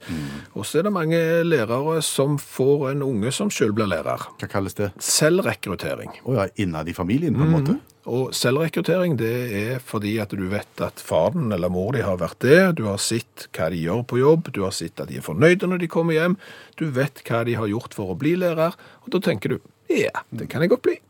Og 0.54 0.62
så 0.62 0.78
er 0.80 0.86
det 0.86 0.94
mange 0.94 1.20
lærere 1.42 1.98
som 2.06 2.38
får 2.38 2.90
en 2.92 3.02
unge 3.02 3.15
som 3.35 3.50
selv 3.52 3.76
blir 3.76 3.88
lærer. 3.90 4.29
Hva 4.40 4.48
kalles 4.50 4.76
det? 4.79 4.92
Selvrekruttering. 5.02 6.20
Å 6.24 6.38
ja, 6.38 6.46
innad 6.62 6.88
i 6.88 6.94
familien, 6.96 7.37
på 7.37 7.46
en 7.46 7.55
måte. 7.55 7.76
Og 8.07 8.31
selvrekruttering 8.37 9.16
det 9.18 9.33
er 9.59 9.81
fordi 9.83 10.14
at 10.22 10.31
du 10.38 10.44
vet 10.50 10.83
at 10.85 11.02
faren 11.02 11.50
eller 11.55 11.72
mor 11.72 11.90
de 11.96 12.05
har 12.07 12.20
vært 12.20 12.38
det, 12.44 12.61
du 12.79 12.85
har 12.87 13.00
sett 13.02 13.48
hva 13.57 13.66
de 13.72 13.81
gjør 13.83 14.05
på 14.07 14.20
jobb, 14.20 14.52
du 14.55 14.62
har 14.62 14.74
sett 14.76 15.02
at 15.02 15.11
de 15.11 15.18
er 15.18 15.26
fornøyde 15.26 15.66
når 15.66 15.83
de 15.83 15.90
kommer 15.90 16.14
hjem, 16.14 16.38
du 16.79 16.87
vet 16.94 17.24
hva 17.26 17.42
de 17.48 17.59
har 17.59 17.72
gjort 17.72 17.98
for 17.98 18.14
å 18.14 18.18
bli 18.18 18.37
lærer, 18.38 18.79
og 19.02 19.11
da 19.14 19.22
tenker 19.26 19.57
du, 19.57 19.59
ja, 19.90 20.22
det 20.31 20.46
kan 20.52 20.62
jeg 20.62 20.70
godt 20.76 20.87
bli. 20.87 21.00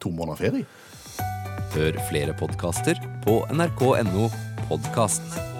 To 0.00 0.14
måneder 0.14 0.40
ferie. 0.40 0.64
Hør 1.74 2.00
flere 2.08 2.32
podkaster 2.38 2.96
på 3.26 3.42
nrk.no 3.52 4.30
podkast. 4.70 5.57